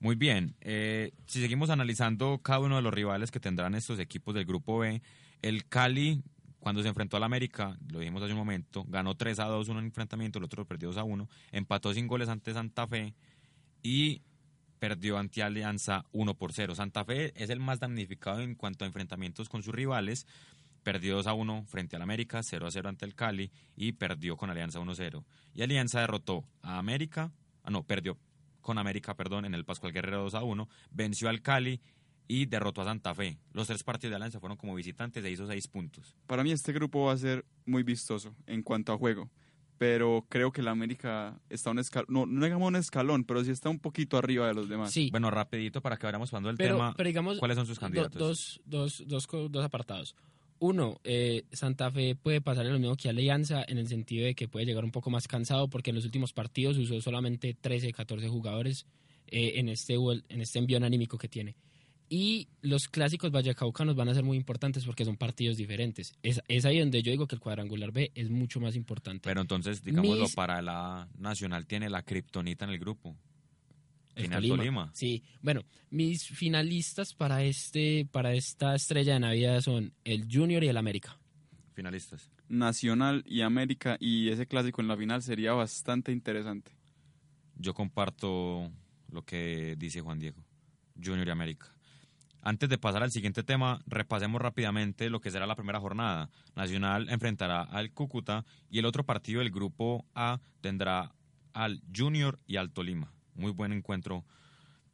Muy 0.00 0.14
bien, 0.14 0.54
eh, 0.60 1.12
si 1.26 1.40
seguimos 1.40 1.70
analizando 1.70 2.38
cada 2.38 2.60
uno 2.60 2.76
de 2.76 2.82
los 2.82 2.94
rivales 2.94 3.30
que 3.30 3.40
tendrán 3.40 3.74
estos 3.74 3.98
equipos 3.98 4.34
del 4.34 4.44
grupo 4.44 4.78
B, 4.78 5.02
el 5.42 5.66
Cali, 5.66 6.22
cuando 6.68 6.82
se 6.82 6.88
enfrentó 6.88 7.16
al 7.16 7.22
América, 7.22 7.78
lo 7.90 7.98
dijimos 7.98 8.22
hace 8.22 8.32
un 8.32 8.38
momento, 8.40 8.84
ganó 8.88 9.14
3 9.14 9.38
a 9.38 9.44
2 9.46 9.70
un 9.70 9.78
enfrentamiento, 9.78 10.38
el 10.38 10.44
otro 10.44 10.66
perdió 10.66 10.88
2 10.88 10.98
a 10.98 11.02
1, 11.02 11.26
empató 11.50 11.94
sin 11.94 12.06
goles 12.06 12.28
ante 12.28 12.52
Santa 12.52 12.86
Fe 12.86 13.14
y 13.82 14.20
perdió 14.78 15.16
ante 15.16 15.42
Alianza 15.42 16.04
1 16.12 16.34
por 16.34 16.52
0. 16.52 16.74
Santa 16.74 17.06
Fe 17.06 17.32
es 17.42 17.48
el 17.48 17.58
más 17.58 17.80
damnificado 17.80 18.42
en 18.42 18.54
cuanto 18.54 18.84
a 18.84 18.86
enfrentamientos 18.86 19.48
con 19.48 19.62
sus 19.62 19.74
rivales, 19.74 20.26
perdió 20.82 21.16
2 21.16 21.28
a 21.28 21.32
1 21.32 21.64
frente 21.64 21.96
al 21.96 22.02
América, 22.02 22.42
0 22.42 22.66
a 22.66 22.70
0 22.70 22.90
ante 22.90 23.06
el 23.06 23.14
Cali 23.14 23.50
y 23.74 23.92
perdió 23.92 24.36
con 24.36 24.50
Alianza 24.50 24.78
1 24.78 24.92
a 24.92 24.94
0. 24.94 25.24
Y 25.54 25.62
Alianza 25.62 26.00
derrotó 26.00 26.44
a 26.60 26.76
América, 26.76 27.32
ah 27.62 27.70
no, 27.70 27.82
perdió 27.82 28.18
con 28.60 28.76
América, 28.76 29.14
perdón, 29.14 29.46
en 29.46 29.54
el 29.54 29.64
Pascual 29.64 29.94
Guerrero 29.94 30.24
2 30.24 30.34
a 30.34 30.42
1, 30.42 30.68
venció 30.90 31.30
al 31.30 31.40
Cali 31.40 31.80
y 32.28 32.44
derrotó 32.46 32.82
a 32.82 32.84
Santa 32.84 33.14
Fe. 33.14 33.38
Los 33.52 33.66
tres 33.66 33.82
partidos 33.82 34.10
de 34.12 34.16
Alianza 34.16 34.38
fueron 34.38 34.56
como 34.58 34.74
visitantes 34.74 35.24
e 35.24 35.30
hizo 35.30 35.46
seis 35.46 35.66
puntos. 35.66 36.14
Para 36.26 36.44
mí 36.44 36.52
este 36.52 36.72
grupo 36.72 37.06
va 37.06 37.14
a 37.14 37.16
ser 37.16 37.44
muy 37.66 37.82
vistoso 37.82 38.36
en 38.46 38.62
cuanto 38.62 38.92
a 38.92 38.98
juego, 38.98 39.30
pero 39.78 40.26
creo 40.28 40.52
que 40.52 40.60
la 40.60 40.72
América 40.72 41.40
está 41.48 41.70
un 41.70 41.78
escalón, 41.78 42.06
no, 42.10 42.26
no 42.26 42.44
digamos 42.44 42.68
un 42.68 42.76
escalón, 42.76 43.24
pero 43.24 43.42
sí 43.44 43.50
está 43.50 43.68
un 43.70 43.78
poquito 43.78 44.18
arriba 44.18 44.46
de 44.46 44.54
los 44.54 44.68
demás. 44.68 44.92
Sí, 44.92 45.08
Bueno, 45.10 45.30
rapidito 45.30 45.80
para 45.80 45.96
que 45.96 46.06
vayamos 46.06 46.30
pasando 46.30 46.50
el 46.50 46.56
pero, 46.56 46.74
tema. 46.74 46.94
pero 46.96 47.06
digamos, 47.08 47.38
¿Cuáles 47.38 47.56
son 47.56 47.66
sus 47.66 47.76
do- 47.76 47.80
candidatos? 47.80 48.18
dos, 48.18 48.60
dos, 48.66 49.04
dos, 49.06 49.26
dos 49.50 49.64
apartados. 49.64 50.14
Uno, 50.60 51.00
eh, 51.04 51.44
Santa 51.52 51.88
Fe 51.92 52.16
puede 52.16 52.40
pasarle 52.40 52.72
lo 52.72 52.80
mismo 52.80 52.96
que 52.96 53.08
Alianza 53.08 53.64
en 53.68 53.78
el 53.78 53.86
sentido 53.86 54.26
de 54.26 54.34
que 54.34 54.48
puede 54.48 54.66
llegar 54.66 54.84
un 54.84 54.90
poco 54.90 55.08
más 55.08 55.28
cansado 55.28 55.68
porque 55.70 55.90
en 55.90 55.96
los 55.96 56.04
últimos 56.04 56.32
partidos 56.32 56.76
usó 56.78 57.00
solamente 57.00 57.54
13, 57.54 57.92
14 57.92 58.28
jugadores 58.28 58.84
eh, 59.28 59.52
en, 59.60 59.68
este, 59.68 59.94
en 59.94 60.40
este 60.40 60.58
envión 60.58 60.82
anímico 60.82 61.16
que 61.16 61.28
tiene. 61.28 61.54
Y 62.10 62.48
los 62.62 62.88
clásicos 62.88 63.30
vallecaucanos 63.30 63.94
van 63.94 64.08
a 64.08 64.14
ser 64.14 64.24
muy 64.24 64.36
importantes 64.38 64.84
porque 64.86 65.04
son 65.04 65.16
partidos 65.18 65.56
diferentes. 65.58 66.14
Es, 66.22 66.40
es 66.48 66.64
ahí 66.64 66.78
donde 66.78 67.02
yo 67.02 67.10
digo 67.10 67.26
que 67.26 67.34
el 67.34 67.40
cuadrangular 67.40 67.92
B 67.92 68.10
es 68.14 68.30
mucho 68.30 68.60
más 68.60 68.76
importante. 68.76 69.20
Pero 69.28 69.42
entonces, 69.42 69.82
digámoslo, 69.82 70.22
Mis- 70.24 70.34
para 70.34 70.62
la 70.62 71.06
Nacional 71.18 71.66
tiene 71.66 71.90
la 71.90 72.02
kriptonita 72.02 72.64
en 72.64 72.70
el 72.70 72.78
grupo. 72.78 73.14
El 74.14 74.22
Tiene 74.22 74.36
al 74.36 74.42
Tolima. 74.42 74.56
Tolima. 74.56 74.90
Sí, 74.94 75.22
bueno, 75.42 75.62
mis 75.90 76.26
finalistas 76.26 77.12
para 77.14 77.44
este 77.44 78.08
para 78.10 78.32
esta 78.34 78.74
estrella 78.74 79.12
de 79.14 79.20
Navidad 79.20 79.60
son 79.60 79.92
el 80.04 80.26
Junior 80.32 80.64
y 80.64 80.68
el 80.68 80.76
América. 80.76 81.18
Finalistas. 81.74 82.30
Nacional 82.48 83.22
y 83.26 83.42
América 83.42 83.96
y 84.00 84.30
ese 84.30 84.46
clásico 84.46 84.80
en 84.80 84.88
la 84.88 84.96
final 84.96 85.22
sería 85.22 85.52
bastante 85.52 86.10
interesante. 86.10 86.72
Yo 87.56 87.74
comparto 87.74 88.72
lo 89.12 89.22
que 89.26 89.76
dice 89.78 90.00
Juan 90.00 90.18
Diego. 90.18 90.42
Junior 91.00 91.28
y 91.28 91.30
América. 91.30 91.72
Antes 92.42 92.68
de 92.68 92.78
pasar 92.78 93.02
al 93.02 93.10
siguiente 93.10 93.42
tema, 93.42 93.80
repasemos 93.86 94.40
rápidamente 94.40 95.10
lo 95.10 95.20
que 95.20 95.30
será 95.30 95.46
la 95.46 95.56
primera 95.56 95.80
jornada. 95.80 96.30
Nacional 96.54 97.08
enfrentará 97.10 97.62
al 97.62 97.92
Cúcuta 97.92 98.44
y 98.70 98.78
el 98.78 98.86
otro 98.86 99.04
partido 99.04 99.40
del 99.40 99.50
grupo 99.50 100.06
A 100.14 100.40
tendrá 100.60 101.12
al 101.52 101.82
Junior 101.94 102.38
y 102.46 102.56
al 102.56 102.70
Tolima. 102.70 103.12
Muy 103.34 103.52
buen 103.52 103.72
encuentro 103.72 104.24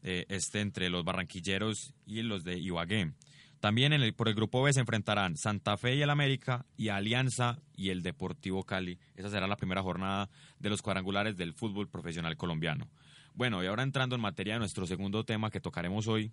eh, 0.02 0.26
este 0.28 0.60
entre 0.60 0.90
los 0.90 1.04
barranquilleros 1.04 1.94
y 2.06 2.22
los 2.22 2.44
de 2.44 2.58
Ibagué. 2.58 3.12
También 3.60 3.94
en 3.94 4.02
el, 4.02 4.12
por 4.12 4.28
el 4.28 4.34
grupo 4.34 4.62
B 4.62 4.72
se 4.74 4.80
enfrentarán 4.80 5.38
Santa 5.38 5.78
Fe 5.78 5.94
y 5.94 6.02
el 6.02 6.10
América 6.10 6.66
y 6.76 6.88
Alianza 6.88 7.58
y 7.74 7.88
el 7.88 8.02
Deportivo 8.02 8.64
Cali. 8.64 8.98
Esa 9.16 9.30
será 9.30 9.46
la 9.46 9.56
primera 9.56 9.82
jornada 9.82 10.28
de 10.58 10.68
los 10.68 10.82
cuadrangulares 10.82 11.38
del 11.38 11.54
fútbol 11.54 11.88
profesional 11.88 12.36
colombiano. 12.36 12.90
Bueno, 13.32 13.64
y 13.64 13.66
ahora 13.66 13.82
entrando 13.82 14.14
en 14.16 14.20
materia 14.20 14.52
de 14.52 14.60
nuestro 14.60 14.86
segundo 14.86 15.24
tema 15.24 15.50
que 15.50 15.60
tocaremos 15.60 16.06
hoy, 16.08 16.30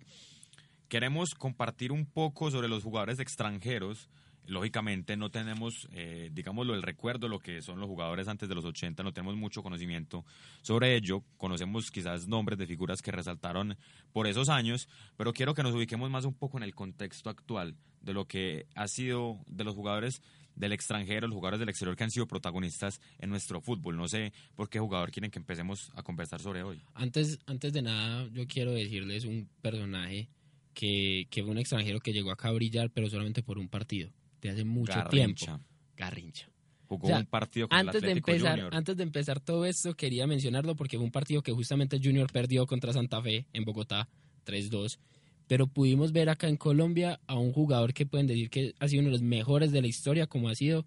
queremos 0.92 1.34
compartir 1.34 1.90
un 1.90 2.04
poco 2.04 2.50
sobre 2.50 2.68
los 2.68 2.82
jugadores 2.82 3.18
extranjeros. 3.18 4.10
Lógicamente 4.44 5.16
no 5.16 5.30
tenemos, 5.30 5.88
eh, 5.92 6.28
digámoslo, 6.34 6.74
el 6.74 6.82
recuerdo 6.82 7.28
lo 7.28 7.38
que 7.38 7.62
son 7.62 7.80
los 7.80 7.88
jugadores 7.88 8.28
antes 8.28 8.46
de 8.46 8.54
los 8.54 8.66
80, 8.66 9.02
no 9.02 9.14
tenemos 9.14 9.34
mucho 9.34 9.62
conocimiento 9.62 10.26
sobre 10.60 10.94
ello. 10.94 11.24
Conocemos 11.38 11.90
quizás 11.90 12.28
nombres 12.28 12.58
de 12.58 12.66
figuras 12.66 13.00
que 13.00 13.10
resaltaron 13.10 13.78
por 14.12 14.26
esos 14.26 14.50
años, 14.50 14.86
pero 15.16 15.32
quiero 15.32 15.54
que 15.54 15.62
nos 15.62 15.74
ubiquemos 15.74 16.10
más 16.10 16.26
un 16.26 16.34
poco 16.34 16.58
en 16.58 16.62
el 16.62 16.74
contexto 16.74 17.30
actual 17.30 17.74
de 18.02 18.12
lo 18.12 18.26
que 18.26 18.66
ha 18.74 18.86
sido 18.86 19.38
de 19.46 19.64
los 19.64 19.74
jugadores 19.74 20.20
del 20.56 20.74
extranjero, 20.74 21.26
los 21.26 21.36
jugadores 21.36 21.58
del 21.58 21.70
exterior 21.70 21.96
que 21.96 22.04
han 22.04 22.10
sido 22.10 22.26
protagonistas 22.26 23.00
en 23.18 23.30
nuestro 23.30 23.62
fútbol. 23.62 23.96
No 23.96 24.08
sé 24.08 24.34
por 24.54 24.68
qué 24.68 24.78
jugador 24.78 25.10
quieren 25.10 25.30
que 25.30 25.38
empecemos 25.38 25.90
a 25.94 26.02
conversar 26.02 26.42
sobre 26.42 26.62
hoy. 26.62 26.82
Antes, 26.92 27.38
antes 27.46 27.72
de 27.72 27.80
nada, 27.80 28.28
yo 28.30 28.46
quiero 28.46 28.72
decirles 28.72 29.24
un 29.24 29.48
personaje 29.62 30.28
que, 30.74 31.26
que 31.30 31.42
fue 31.42 31.50
un 31.50 31.58
extranjero 31.58 32.00
que 32.00 32.12
llegó 32.12 32.30
acá 32.30 32.48
a 32.48 32.52
brillar, 32.52 32.90
pero 32.90 33.08
solamente 33.08 33.42
por 33.42 33.58
un 33.58 33.68
partido, 33.68 34.10
de 34.40 34.50
hace 34.50 34.64
mucho 34.64 34.92
Garrincha. 34.94 35.46
tiempo. 35.46 35.64
Garrincha. 35.96 36.48
Jugó 36.86 37.06
O 37.06 37.08
sea, 37.08 37.18
un 37.20 37.26
partido 37.26 37.68
con 37.68 37.78
Antes 37.78 37.96
el 37.96 38.00
de, 38.02 38.06
Atlético 38.08 38.30
empezar, 38.32 38.50
Junior. 38.52 38.74
antes 38.74 38.96
de 38.96 39.02
empezar 39.02 39.40
todo 39.40 39.64
esto, 39.64 39.94
quería 39.94 40.26
mencionarlo 40.26 40.76
porque 40.76 40.96
fue 40.96 41.04
un 41.04 41.12
partido 41.12 41.42
que 41.42 41.52
justamente 41.52 41.98
Junior 42.02 42.30
perdió 42.30 42.66
contra 42.66 42.92
Santa 42.92 43.22
Fe 43.22 43.46
en 43.52 43.64
Bogotá, 43.64 44.08
3-2. 44.46 44.98
Pero 45.46 45.66
pudimos 45.66 46.12
ver 46.12 46.28
acá 46.28 46.48
en 46.48 46.56
Colombia 46.56 47.20
a 47.26 47.38
un 47.38 47.52
jugador 47.52 47.94
que 47.94 48.06
pueden 48.06 48.26
decir 48.26 48.50
que 48.50 48.74
ha 48.78 48.88
sido 48.88 49.00
uno 49.00 49.08
de 49.08 49.12
los 49.12 49.22
mejores 49.22 49.72
de 49.72 49.80
la 49.80 49.86
historia, 49.88 50.26
como 50.26 50.48
ha 50.48 50.54
sido 50.54 50.86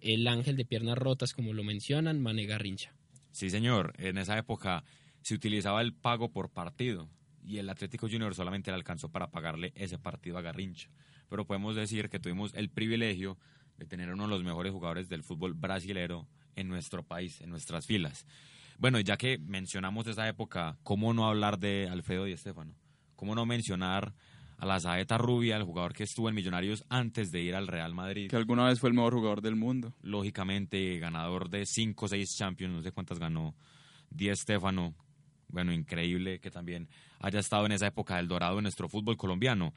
el 0.00 0.26
ángel 0.28 0.56
de 0.56 0.64
piernas 0.64 0.98
rotas, 0.98 1.32
como 1.32 1.52
lo 1.52 1.64
mencionan, 1.64 2.20
Mané 2.20 2.46
Garrincha. 2.46 2.94
Sí, 3.30 3.48
señor. 3.50 3.94
En 3.98 4.18
esa 4.18 4.36
época 4.38 4.84
se 5.22 5.34
utilizaba 5.34 5.80
el 5.82 5.94
pago 5.94 6.30
por 6.30 6.50
partido 6.50 7.08
y 7.44 7.58
el 7.58 7.68
Atlético 7.68 8.08
Junior 8.08 8.34
solamente 8.34 8.70
le 8.70 8.76
alcanzó 8.76 9.10
para 9.10 9.30
pagarle 9.30 9.72
ese 9.76 9.98
partido 9.98 10.38
a 10.38 10.42
Garrincha. 10.42 10.88
Pero 11.28 11.46
podemos 11.46 11.76
decir 11.76 12.08
que 12.08 12.18
tuvimos 12.18 12.54
el 12.54 12.70
privilegio 12.70 13.38
de 13.78 13.86
tener 13.86 14.12
uno 14.12 14.24
de 14.24 14.30
los 14.30 14.44
mejores 14.44 14.72
jugadores 14.72 15.08
del 15.08 15.22
fútbol 15.22 15.54
brasilero 15.54 16.26
en 16.56 16.68
nuestro 16.68 17.02
país, 17.02 17.40
en 17.40 17.50
nuestras 17.50 17.86
filas. 17.86 18.26
Bueno, 18.78 18.98
y 18.98 19.04
ya 19.04 19.16
que 19.16 19.38
mencionamos 19.38 20.06
esa 20.06 20.28
época, 20.28 20.78
¿cómo 20.82 21.14
no 21.14 21.26
hablar 21.26 21.58
de 21.58 21.88
Alfredo 21.90 22.24
Di 22.24 22.32
Estefano? 22.32 22.74
¿Cómo 23.16 23.34
no 23.34 23.46
mencionar 23.46 24.14
a 24.58 24.66
la 24.66 24.80
Saeta 24.80 25.18
Rubia, 25.18 25.56
el 25.56 25.64
jugador 25.64 25.92
que 25.92 26.04
estuvo 26.04 26.28
en 26.28 26.34
Millonarios 26.34 26.84
antes 26.88 27.30
de 27.30 27.40
ir 27.40 27.54
al 27.54 27.68
Real 27.68 27.94
Madrid? 27.94 28.28
Que 28.28 28.36
alguna 28.36 28.64
vez 28.64 28.80
fue 28.80 28.88
el 28.88 28.94
mejor 28.94 29.14
jugador 29.14 29.42
del 29.42 29.56
mundo. 29.56 29.94
lógicamente 30.02 30.98
ganador 30.98 31.50
de 31.50 31.66
5 31.66 32.04
o 32.04 32.08
6 32.08 32.36
Champions, 32.36 32.74
no 32.74 32.82
sé 32.82 32.92
cuántas 32.92 33.18
ganó, 33.18 33.54
Di 34.10 34.34
Stefano, 34.34 34.94
bueno, 35.54 35.72
increíble 35.72 36.40
que 36.40 36.50
también 36.50 36.88
haya 37.20 37.38
estado 37.38 37.64
en 37.64 37.72
esa 37.72 37.86
época 37.86 38.16
del 38.16 38.28
dorado 38.28 38.58
en 38.58 38.64
nuestro 38.64 38.88
fútbol 38.88 39.16
colombiano. 39.16 39.72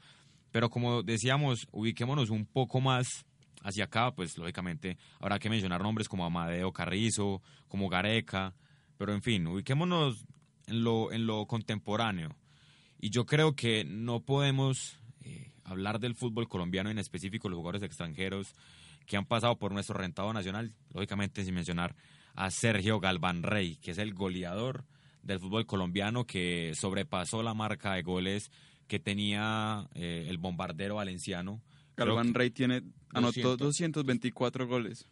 Pero 0.50 0.68
como 0.68 1.02
decíamos, 1.02 1.68
ubiquémonos 1.70 2.30
un 2.30 2.44
poco 2.44 2.80
más 2.80 3.24
hacia 3.62 3.84
acá, 3.84 4.12
pues 4.12 4.36
lógicamente 4.36 4.98
habrá 5.20 5.38
que 5.38 5.48
mencionar 5.48 5.82
nombres 5.82 6.08
como 6.08 6.24
Amadeo 6.24 6.72
Carrizo, 6.72 7.40
como 7.68 7.88
Gareca, 7.88 8.54
pero 8.96 9.12
en 9.12 9.22
fin, 9.22 9.46
ubiquémonos 9.46 10.26
en 10.66 10.82
lo, 10.82 11.12
en 11.12 11.26
lo 11.26 11.46
contemporáneo. 11.46 12.34
Y 13.00 13.10
yo 13.10 13.24
creo 13.24 13.54
que 13.54 13.84
no 13.84 14.20
podemos 14.20 14.98
eh, 15.22 15.52
hablar 15.64 16.00
del 16.00 16.16
fútbol 16.16 16.48
colombiano, 16.48 16.90
en 16.90 16.98
específico 16.98 17.48
los 17.48 17.56
jugadores 17.56 17.82
extranjeros 17.82 18.52
que 19.06 19.16
han 19.16 19.26
pasado 19.26 19.56
por 19.56 19.72
nuestro 19.72 19.96
rentado 19.96 20.32
nacional, 20.32 20.74
lógicamente 20.92 21.44
sin 21.44 21.54
mencionar 21.54 21.94
a 22.34 22.50
Sergio 22.50 23.00
Galván 23.00 23.42
Rey, 23.42 23.76
que 23.76 23.92
es 23.92 23.98
el 23.98 24.12
goleador 24.14 24.84
del 25.28 25.40
fútbol 25.40 25.66
colombiano 25.66 26.24
que 26.26 26.72
sobrepasó 26.74 27.42
la 27.42 27.54
marca 27.54 27.94
de 27.94 28.02
goles 28.02 28.50
que 28.88 28.98
tenía 28.98 29.88
eh, 29.94 30.26
el 30.28 30.38
bombardero 30.38 30.96
valenciano. 30.96 31.62
Galván 31.96 32.34
Rey 32.34 32.50
tiene, 32.50 32.82
anotó 33.12 33.56
200. 33.56 33.58
224 34.04 34.66
goles. 34.66 35.06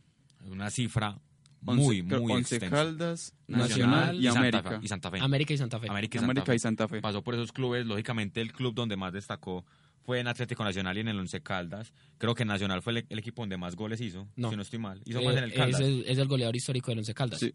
Una 0.45 0.71
cifra 0.71 1.19
Once- 1.65 1.83
muy, 1.85 2.03
creo, 2.03 2.21
muy 2.23 2.33
Once 2.33 2.55
extensa. 2.57 2.77
Caldas, 2.77 3.35
Nacional 3.49 4.17
Nacional, 4.17 4.21
y 4.21 4.25
Santa 4.25 4.39
América. 4.39 4.71
Fe- 4.71 4.79
y 4.83 4.89
Santa 4.89 5.11
Fe. 5.11 5.19
América 5.21 5.53
y 5.55 5.57
Santa 5.59 5.79
Fe. 5.81 5.89
América 5.91 6.17
y 6.17 6.19
Santa 6.21 6.25
América 6.31 6.47
Fe. 6.53 6.55
y 6.55 6.59
Santa 6.59 6.89
Fe. 6.89 7.01
Pasó 7.01 7.23
por 7.23 7.35
esos 7.35 7.53
clubes, 7.53 7.85
lógicamente 7.87 8.41
el 8.41 8.53
club 8.53 8.75
donde 8.75 8.97
más 8.97 9.13
destacó 9.13 9.65
fue 10.05 10.21
en 10.21 10.29
Atlético 10.29 10.63
Nacional 10.63 10.97
y 10.97 11.01
en 11.01 11.09
el 11.09 11.19
Once 11.19 11.41
Caldas. 11.43 11.93
Creo 12.19 12.35
que 12.37 12.45
Nacional 12.45 12.81
fue 12.83 12.93
el, 12.93 13.07
el 13.09 13.19
equipo 13.19 13.43
donde 13.43 13.57
más 13.57 13.75
goles 13.75 14.01
hizo, 14.01 14.29
No. 14.37 14.51
si 14.51 14.57
no 14.57 14.63
estoy 14.63 14.79
mal. 14.79 15.03
Hizo 15.05 15.19
Eh, 15.19 15.25
más 15.25 15.37
en 15.37 15.45
el 15.45 15.53
Caldas. 15.53 15.81
es, 15.81 15.87
el, 15.89 16.05
es 16.07 16.19
el 16.19 16.29
goleador 16.29 16.55
histórico 16.55 16.93
del 16.93 16.99
Once 17.01 17.13
Caldas. 17.13 17.41
Sí. 17.41 17.53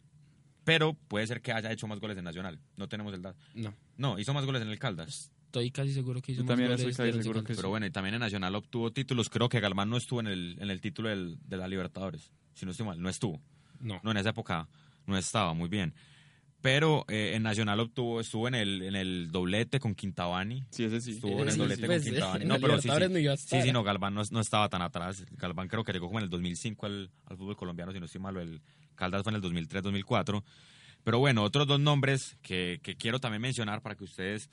Pero 0.63 0.93
puede 1.07 1.25
ser 1.27 1.41
que 1.41 1.51
haya 1.51 1.71
hecho 1.71 1.87
más 1.87 1.99
goles 1.99 2.17
en 2.17 2.23
Nacional. 2.23 2.59
No 2.77 2.87
tenemos 2.87 3.13
el 3.13 3.21
dato. 3.21 3.39
No, 3.55 3.73
No, 3.97 4.19
hizo 4.19 4.33
más 4.33 4.45
goles 4.45 4.61
en 4.61 4.69
el 4.69 4.77
Caldas. 4.79 5.31
estoy 5.45 5.71
casi 5.71 5.93
seguro 5.93 6.21
que 6.21 6.33
hizo 6.33 6.41
Yo 6.43 6.47
más 6.47 6.59
goles 6.59 6.81
estoy 6.81 7.11
casi 7.11 7.23
seguro 7.23 7.43
que. 7.43 7.55
Pero 7.55 7.69
bueno, 7.69 7.85
y 7.85 7.91
también 7.91 8.13
en 8.15 8.19
Nacional 8.21 8.53
obtuvo 8.55 8.91
títulos. 8.91 9.29
Creo 9.29 9.49
que 9.49 9.59
Galván 9.59 9.89
no 9.89 9.97
estuvo 9.97 10.19
en 10.19 10.27
el, 10.27 10.57
en 10.59 10.69
el 10.69 10.79
título 10.81 11.09
del- 11.09 11.37
de 11.47 11.57
la 11.57 11.67
Libertadores. 11.67 12.31
Si 12.53 12.65
no 12.65 12.71
estoy 12.71 12.85
mal, 12.85 13.01
no 13.01 13.09
estuvo. 13.09 13.41
No. 13.79 13.99
No, 14.03 14.11
en 14.11 14.17
esa 14.17 14.29
época 14.29 14.67
no 15.07 15.17
estaba, 15.17 15.53
muy 15.55 15.67
bien. 15.67 15.93
Pero 16.61 17.05
eh, 17.07 17.31
en 17.33 17.41
Nacional 17.41 17.79
obtuvo, 17.79 18.21
estuvo 18.21 18.47
en 18.47 18.53
el, 18.53 18.83
en 18.83 18.95
el 18.95 19.31
doblete 19.31 19.79
con 19.79 19.95
Quintabani. 19.95 20.63
Sí, 20.69 20.83
ese 20.83 21.01
sí. 21.01 21.11
Estuvo 21.13 21.41
en 21.41 21.47
el 21.47 21.51
Sí, 21.53 21.57
doblete 21.57 21.85
pues, 21.87 22.03
con 22.03 22.11
Quintabani. 22.11 22.45
No, 22.45 22.59
pero 22.59 22.79
sí, 22.79 22.87
sí. 22.87 22.95
no 23.09 23.17
iba 23.17 23.33
a 23.33 23.37
Sí, 23.37 23.43
estar. 23.45 23.63
sí, 23.63 23.71
no, 23.71 23.81
Galván 23.83 24.13
no, 24.13 24.21
no 24.29 24.39
estaba 24.39 24.69
tan 24.69 24.83
atrás. 24.83 25.25
Galván 25.31 25.67
creo 25.67 25.83
que 25.83 25.91
llegó 25.91 26.05
como 26.05 26.19
en 26.19 26.25
el 26.25 26.29
2005 26.29 26.85
al, 26.85 27.09
al 27.25 27.37
fútbol 27.37 27.55
colombiano, 27.55 27.91
si 27.91 27.99
no 27.99 28.05
estoy 28.05 28.21
mal. 28.21 28.37
o 28.37 28.41
El 28.41 28.61
Caldas 28.95 29.23
fue 29.23 29.31
en 29.31 29.37
el 29.37 29.41
2003-2004. 29.41 30.43
Pero 31.03 31.19
bueno, 31.19 31.43
otros 31.43 31.67
dos 31.67 31.79
nombres 31.79 32.37
que, 32.41 32.79
que 32.83 32.95
quiero 32.95 33.19
también 33.19 33.41
mencionar 33.41 33.81
para 33.81 33.95
que 33.95 34.03
ustedes 34.03 34.49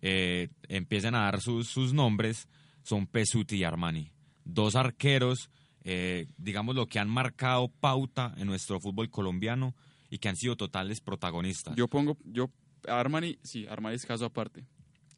eh, 0.00 0.48
empiecen 0.68 1.14
a 1.14 1.20
dar 1.22 1.40
sus, 1.40 1.68
sus 1.68 1.92
nombres 1.92 2.48
son 2.82 3.06
Pesuti 3.06 3.56
y 3.56 3.64
Armani. 3.64 4.10
Dos 4.44 4.74
arqueros, 4.74 5.50
eh, 5.84 6.26
digamos, 6.38 6.74
lo 6.74 6.86
que 6.88 6.98
han 6.98 7.08
marcado 7.08 7.68
pauta 7.68 8.34
en 8.36 8.48
nuestro 8.48 8.80
fútbol 8.80 9.10
colombiano 9.10 9.76
y 10.10 10.18
que 10.18 10.28
han 10.28 10.36
sido 10.36 10.56
totales 10.56 11.00
protagonistas. 11.00 11.76
Yo 11.76 11.86
pongo, 11.86 12.18
yo, 12.24 12.50
Armani, 12.88 13.38
sí, 13.44 13.66
Armani 13.68 13.94
es 13.94 14.04
caso 14.04 14.24
aparte. 14.24 14.64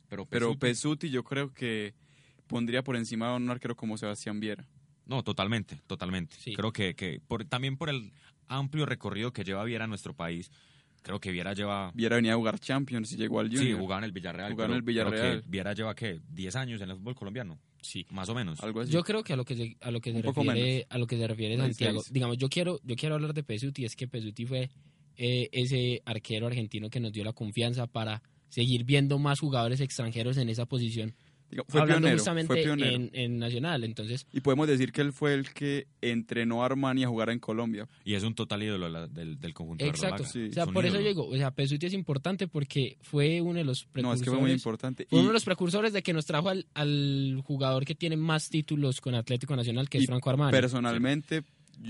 pero 0.08 0.26
Pero 0.26 0.50
Pesuti- 0.52 0.58
Pesuti 0.58 1.08
yo 1.10 1.24
creo 1.24 1.54
que 1.54 1.94
pondría 2.46 2.84
por 2.84 2.96
encima 2.96 3.30
de 3.30 3.36
un 3.36 3.48
arquero 3.50 3.74
como 3.74 3.96
Sebastián 3.96 4.38
Viera. 4.38 4.66
No, 5.06 5.22
totalmente, 5.22 5.80
totalmente. 5.86 6.36
Sí. 6.38 6.52
Creo 6.54 6.72
que, 6.72 6.94
que 6.94 7.20
por, 7.26 7.44
también 7.46 7.76
por 7.78 7.88
el 7.88 8.12
amplio 8.48 8.86
recorrido 8.86 9.32
que 9.32 9.44
lleva 9.44 9.64
Viera 9.64 9.84
a 9.84 9.88
nuestro 9.88 10.14
país, 10.14 10.50
creo 11.02 11.20
que 11.20 11.30
Viera 11.30 11.52
lleva... 11.52 11.90
Viera 11.94 12.16
venía 12.16 12.32
a 12.32 12.36
jugar 12.36 12.58
Champions 12.58 13.12
y 13.12 13.16
llegó 13.16 13.40
al 13.40 13.48
Junior. 13.48 13.64
Sí, 13.64 13.72
jugaba 13.72 13.98
en 13.98 14.04
el 14.04 14.12
Villarreal. 14.12 14.52
Jugaba 14.52 14.70
en 14.72 14.76
el 14.76 14.82
Villarreal. 14.82 15.42
que 15.42 15.48
Viera 15.48 15.72
lleva, 15.72 15.94
¿qué? 15.94 16.20
¿10 16.20 16.54
años 16.56 16.80
en 16.80 16.90
el 16.90 16.96
fútbol 16.96 17.14
colombiano? 17.14 17.58
Sí. 17.84 18.06
Más 18.10 18.28
o 18.30 18.34
menos. 18.34 18.60
Algo 18.62 18.80
así. 18.80 18.90
Yo 18.90 19.02
creo 19.02 19.22
que 19.22 19.34
a 19.34 19.36
lo 19.36 19.44
que 19.44 19.54
se, 19.54 19.76
a 19.80 19.90
lo 19.90 20.00
que 20.00 20.12
se 20.12 20.22
refiere 20.22 20.86
a 20.88 20.98
lo 20.98 21.06
que 21.06 21.18
se 21.18 21.26
refiere 21.26 21.56
Santiago, 21.58 22.00
seis. 22.00 22.12
digamos, 22.12 22.38
yo 22.38 22.48
quiero 22.48 22.80
yo 22.82 22.96
quiero 22.96 23.14
hablar 23.14 23.34
de 23.34 23.42
Pesuti, 23.42 23.84
es 23.84 23.94
que 23.94 24.08
Pesuti 24.08 24.46
fue 24.46 24.70
eh, 25.16 25.48
ese 25.52 26.02
arquero 26.06 26.46
argentino 26.46 26.88
que 26.88 26.98
nos 26.98 27.12
dio 27.12 27.24
la 27.24 27.34
confianza 27.34 27.86
para 27.86 28.22
seguir 28.48 28.84
viendo 28.84 29.18
más 29.18 29.40
jugadores 29.40 29.80
extranjeros 29.80 30.38
en 30.38 30.48
esa 30.48 30.64
posición, 30.64 31.14
fue 31.68 31.80
hablando 31.80 32.02
pionero, 32.06 32.16
justamente 32.18 32.52
fue 32.54 32.62
pionero. 32.62 32.90
en, 32.96 33.10
en 33.12 33.38
Nacional, 33.38 33.84
entonces 33.84 34.26
Y 34.32 34.40
podemos 34.40 34.66
decir 34.66 34.90
que 34.92 35.00
él 35.02 35.12
fue 35.12 35.34
el 35.34 35.52
que 35.52 35.86
entrenó 36.00 36.62
a 36.62 36.66
Armani 36.66 37.04
a 37.04 37.08
jugar 37.08 37.30
en 37.30 37.38
Colombia. 37.38 37.88
Y 38.04 38.14
es 38.14 38.22
un 38.24 38.34
total 38.34 38.62
ídolo 38.62 38.86
de 38.86 38.92
la- 38.92 39.06
del, 39.08 39.38
del 39.38 39.54
conjunto 39.54 39.84
Exacto. 39.84 40.22
verdolaga. 40.24 40.32
Sí. 40.32 40.48
o 40.50 40.52
sea, 40.52 40.64
Es 40.64 40.70
por 40.70 40.84
eso 40.86 41.00
yo 41.00 41.06
digo, 41.08 41.26
o 41.28 41.36
sea, 41.36 41.50
Pesuti 41.52 41.86
es 41.86 41.92
importante 41.92 42.48
porque 42.48 42.96
fue 43.02 43.40
uno 43.40 43.54
de 43.58 43.64
los 43.64 43.86
No, 43.86 43.92
precursores. 43.92 44.20
es 44.20 44.24
que 44.24 44.30
fue 44.30 44.40
muy 44.40 44.50
importante. 44.52 45.06
fue 45.08 45.18
Y- 45.18 45.20
uno 45.20 45.28
de 45.28 45.34
los 45.34 45.44
precursores 45.44 45.92
de 45.92 46.02
que 46.02 46.12
nos 46.12 46.26
trajo 46.26 46.48
al, 46.48 46.66
al 46.74 47.40
jugador 47.44 47.84
que 47.84 47.94
tiene 47.94 48.16
más 48.16 48.48
títulos 48.48 49.00
con 49.00 49.14
Atlético 49.14 49.54
Nacional, 49.56 49.88
que 49.88 49.98
Y 49.98 50.02
es 50.02 50.06
Franco 50.06 50.30
Armani. 50.30 50.50
Personalmente, 50.52 51.42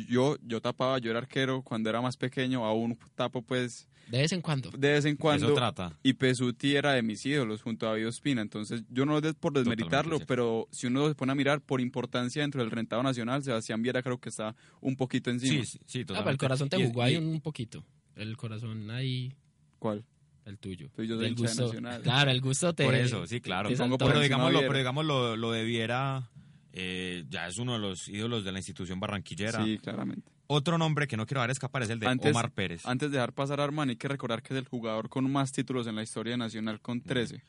yo, 0.09 0.37
yo 0.47 0.61
tapaba, 0.61 0.99
yo 0.99 1.11
era 1.11 1.19
arquero 1.21 1.63
cuando 1.63 1.91
era 1.91 2.01
más 2.01 2.17
pequeño, 2.17 2.65
aún 2.65 2.99
tapo 3.15 3.43
pues 3.43 3.89
De 4.09 4.19
vez 4.19 4.33
en 4.33 4.41
cuando. 4.43 4.71
de 4.71 4.93
vez 4.93 5.05
en 5.05 5.13
Eso 5.13 5.21
cuando. 5.21 5.55
trata. 5.55 5.99
Y 6.03 6.13
Pesuti 6.15 6.77
era 6.77 6.93
de 6.93 7.03
mis 7.03 7.25
ídolos 7.25 7.63
junto 7.63 7.87
a 7.87 7.91
David 7.91 8.09
Ospina. 8.09 8.43
Entonces, 8.43 8.83
yo 8.91 9.07
no 9.07 9.19
es 9.19 9.35
por 9.35 9.53
desmeritarlo, 9.53 10.21
pero 10.27 10.69
si 10.71 10.87
uno 10.87 11.09
se 11.09 11.15
pone 11.15 11.33
a 11.33 11.35
mirar 11.35 11.61
por 11.61 11.81
importancia 11.81 12.43
dentro 12.43 12.61
del 12.61 12.71
rentado 12.71 13.03
nacional, 13.03 13.43
Sebastián 13.43 13.83
Viera 13.83 14.03
creo 14.03 14.19
que 14.19 14.29
está 14.29 14.55
un 14.81 14.97
poquito 14.97 15.31
encima. 15.31 15.65
Sí, 15.65 15.65
sí, 15.65 15.79
sí, 15.87 16.01
Ah, 16.01 16.07
totalmente. 16.07 16.23
pero 16.25 16.31
el 16.33 16.39
corazón 16.39 16.69
te 16.69 16.81
Y- 16.81 16.87
jugó 16.87 17.03
ahí 17.03 17.15
y- 17.15 17.17
un 17.19 17.41
poquito. 17.41 17.85
El 18.17 18.37
corazón 18.37 18.91
ahí, 18.91 19.33
¿Cuál? 19.79 20.05
el 20.45 20.59
tuyo. 20.59 20.89
Pues 20.95 21.09
yo 21.09 21.15
soy 21.17 21.25
Del 21.25 21.31
hincha 21.33 21.43
de 21.45 21.49
gusto. 21.49 21.65
Nacional. 21.67 22.03
Claro, 22.03 22.31
el 22.31 22.41
gusto 22.41 22.73
te. 22.75 22.85
Por 22.85 22.95
eso, 22.95 23.27
sí, 23.27 23.41
claro. 23.41 23.71
Pero 23.99 24.21
digámoslo, 24.21 24.61
pero 24.61 24.77
digamos 24.79 25.05
lo, 25.07 25.37
lo 25.37 25.51
de 25.51 25.65
Viera, 25.65 26.31
eh, 26.77 27.25
ya 27.29 27.47
es 27.47 27.57
uno 27.59 27.75
de 27.75 27.79
los 27.79 28.09
ídolos 28.09 28.45
de 28.45 28.51
la 28.51 28.59
institución 28.59 28.99
barranquillera. 28.99 29.65
Sí, 29.65 29.79
claramente. 29.79 30.29
Otro 30.49 30.77
nombre 30.77 31.07
que 31.07 31.17
no 31.17 31.25
quiero 31.25 31.41
dejar 31.41 31.53
escapar 31.53 31.83
es 31.85 31.91
el 31.91 32.01
de 32.01 32.07
Antes- 32.09 32.33
Omar 32.33 32.51
Pérez. 32.53 32.85
Antes 32.85 33.11
de 33.11 33.17
dejar 33.19 33.33
pasar 33.33 33.61
a 33.61 33.65
Armani, 33.65 33.93
hay 33.93 33.97
que 33.97 34.09
recordar 34.09 34.43
que 34.43 34.53
es 34.55 34.59
el 34.59 34.67
jugador 34.67 35.09
con 35.09 35.31
más 35.31 35.53
títulos 35.53 35.87
en 35.87 35.95
la 35.95 36.03
historia 36.03 36.37
nacional 36.37 36.81
con 36.81 37.01
13. 37.01 37.43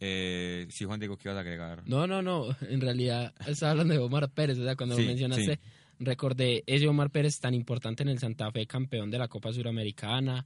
Eh, 0.00 0.66
sí, 0.70 0.84
Juan 0.84 1.00
Diego, 1.00 1.16
¿qué 1.16 1.28
ibas 1.28 1.36
a 1.38 1.40
agregar? 1.40 1.82
No, 1.86 2.06
no, 2.06 2.22
no. 2.22 2.46
En 2.68 2.80
realidad 2.80 3.32
estaba 3.46 3.72
hablando 3.72 3.94
de 3.94 4.00
Omar 4.00 4.28
Pérez. 4.30 4.58
O 4.58 4.64
sea, 4.64 4.76
cuando 4.76 4.96
Sí, 4.96 5.02
lo 5.02 5.08
mencionaste, 5.08 5.54
sí. 5.56 5.60
recordé 6.00 6.62
ese 6.66 6.86
Omar 6.88 7.10
Pérez 7.10 7.38
tan 7.40 7.54
importante 7.54 8.02
en 8.02 8.08
el 8.10 8.18
Santa 8.18 8.50
Fe, 8.52 8.66
campeón 8.66 9.10
de 9.10 9.18
la 9.18 9.28
Copa 9.28 9.52
Suramericana. 9.52 10.44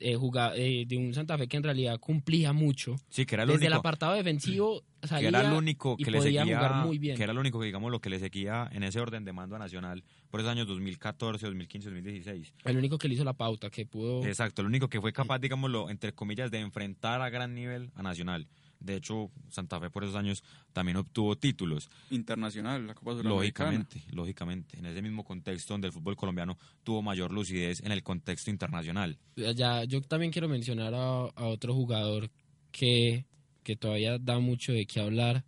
Eh, 0.00 0.16
jugaba- 0.16 0.56
eh, 0.56 0.84
de 0.86 0.96
un 0.96 1.14
Santa 1.14 1.38
Fe 1.38 1.46
que 1.48 1.56
en 1.56 1.62
realidad 1.62 1.98
cumplía 2.00 2.52
mucho. 2.52 2.96
Sí, 3.08 3.24
que 3.26 3.34
era 3.36 3.44
el 3.44 3.48
Desde 3.50 3.66
el 3.66 3.72
único, 3.72 3.78
apartado 3.80 4.14
defensivo 4.14 4.82
que 5.02 5.08
salía 5.08 5.28
era 5.28 5.40
el 5.42 5.52
único 5.52 5.96
y 5.98 6.04
que 6.04 6.10
le 6.10 6.18
podía 6.18 6.40
seguía, 6.42 6.56
jugar 6.56 6.86
muy 6.86 6.98
bien. 6.98 7.16
que 7.16 7.22
era 7.22 7.32
lo 7.32 7.40
único 7.40 7.58
que 7.60 7.66
digamos 7.66 7.90
lo 7.90 8.00
que 8.00 8.10
le 8.10 8.18
seguía 8.18 8.68
en 8.72 8.82
ese 8.84 9.00
orden 9.00 9.24
de 9.24 9.32
mando 9.32 9.56
a 9.56 9.58
Nacional 9.58 10.02
por 10.30 10.40
esos 10.40 10.50
años 10.52 10.66
2014, 10.68 11.46
2015, 11.46 11.88
2016. 11.90 12.54
El 12.64 12.76
único 12.76 12.98
que 12.98 13.08
le 13.08 13.14
hizo 13.14 13.24
la 13.24 13.32
pauta, 13.34 13.68
que 13.70 13.84
pudo... 13.86 14.24
Exacto, 14.24 14.62
el 14.62 14.68
único 14.68 14.88
que 14.88 15.00
fue 15.00 15.12
capaz, 15.12 15.38
digámoslo, 15.38 15.90
entre 15.90 16.12
comillas, 16.12 16.50
de 16.50 16.58
enfrentar 16.60 17.20
a 17.20 17.30
gran 17.30 17.54
nivel 17.54 17.90
a 17.94 18.02
Nacional. 18.02 18.46
De 18.82 18.96
hecho, 18.96 19.30
Santa 19.48 19.80
Fe 19.80 19.90
por 19.90 20.04
esos 20.04 20.16
años 20.16 20.42
también 20.72 20.96
obtuvo 20.96 21.36
títulos. 21.36 21.88
Internacional, 22.10 22.86
la 22.86 22.94
Copa 22.94 23.12
Suramericana. 23.12 23.72
Lógicamente, 23.72 24.14
lógicamente. 24.14 24.78
En 24.78 24.86
ese 24.86 25.02
mismo 25.02 25.24
contexto 25.24 25.74
donde 25.74 25.88
el 25.88 25.92
fútbol 25.92 26.16
colombiano 26.16 26.58
tuvo 26.82 27.02
mayor 27.02 27.32
lucidez 27.32 27.80
en 27.80 27.92
el 27.92 28.02
contexto 28.02 28.50
internacional. 28.50 29.18
Ya, 29.36 29.84
yo 29.84 30.00
también 30.02 30.32
quiero 30.32 30.48
mencionar 30.48 30.94
a, 30.94 31.24
a 31.24 31.46
otro 31.46 31.74
jugador 31.74 32.30
que, 32.70 33.26
que 33.62 33.76
todavía 33.76 34.18
da 34.18 34.38
mucho 34.38 34.72
de 34.72 34.86
qué 34.86 35.00
hablar. 35.00 35.44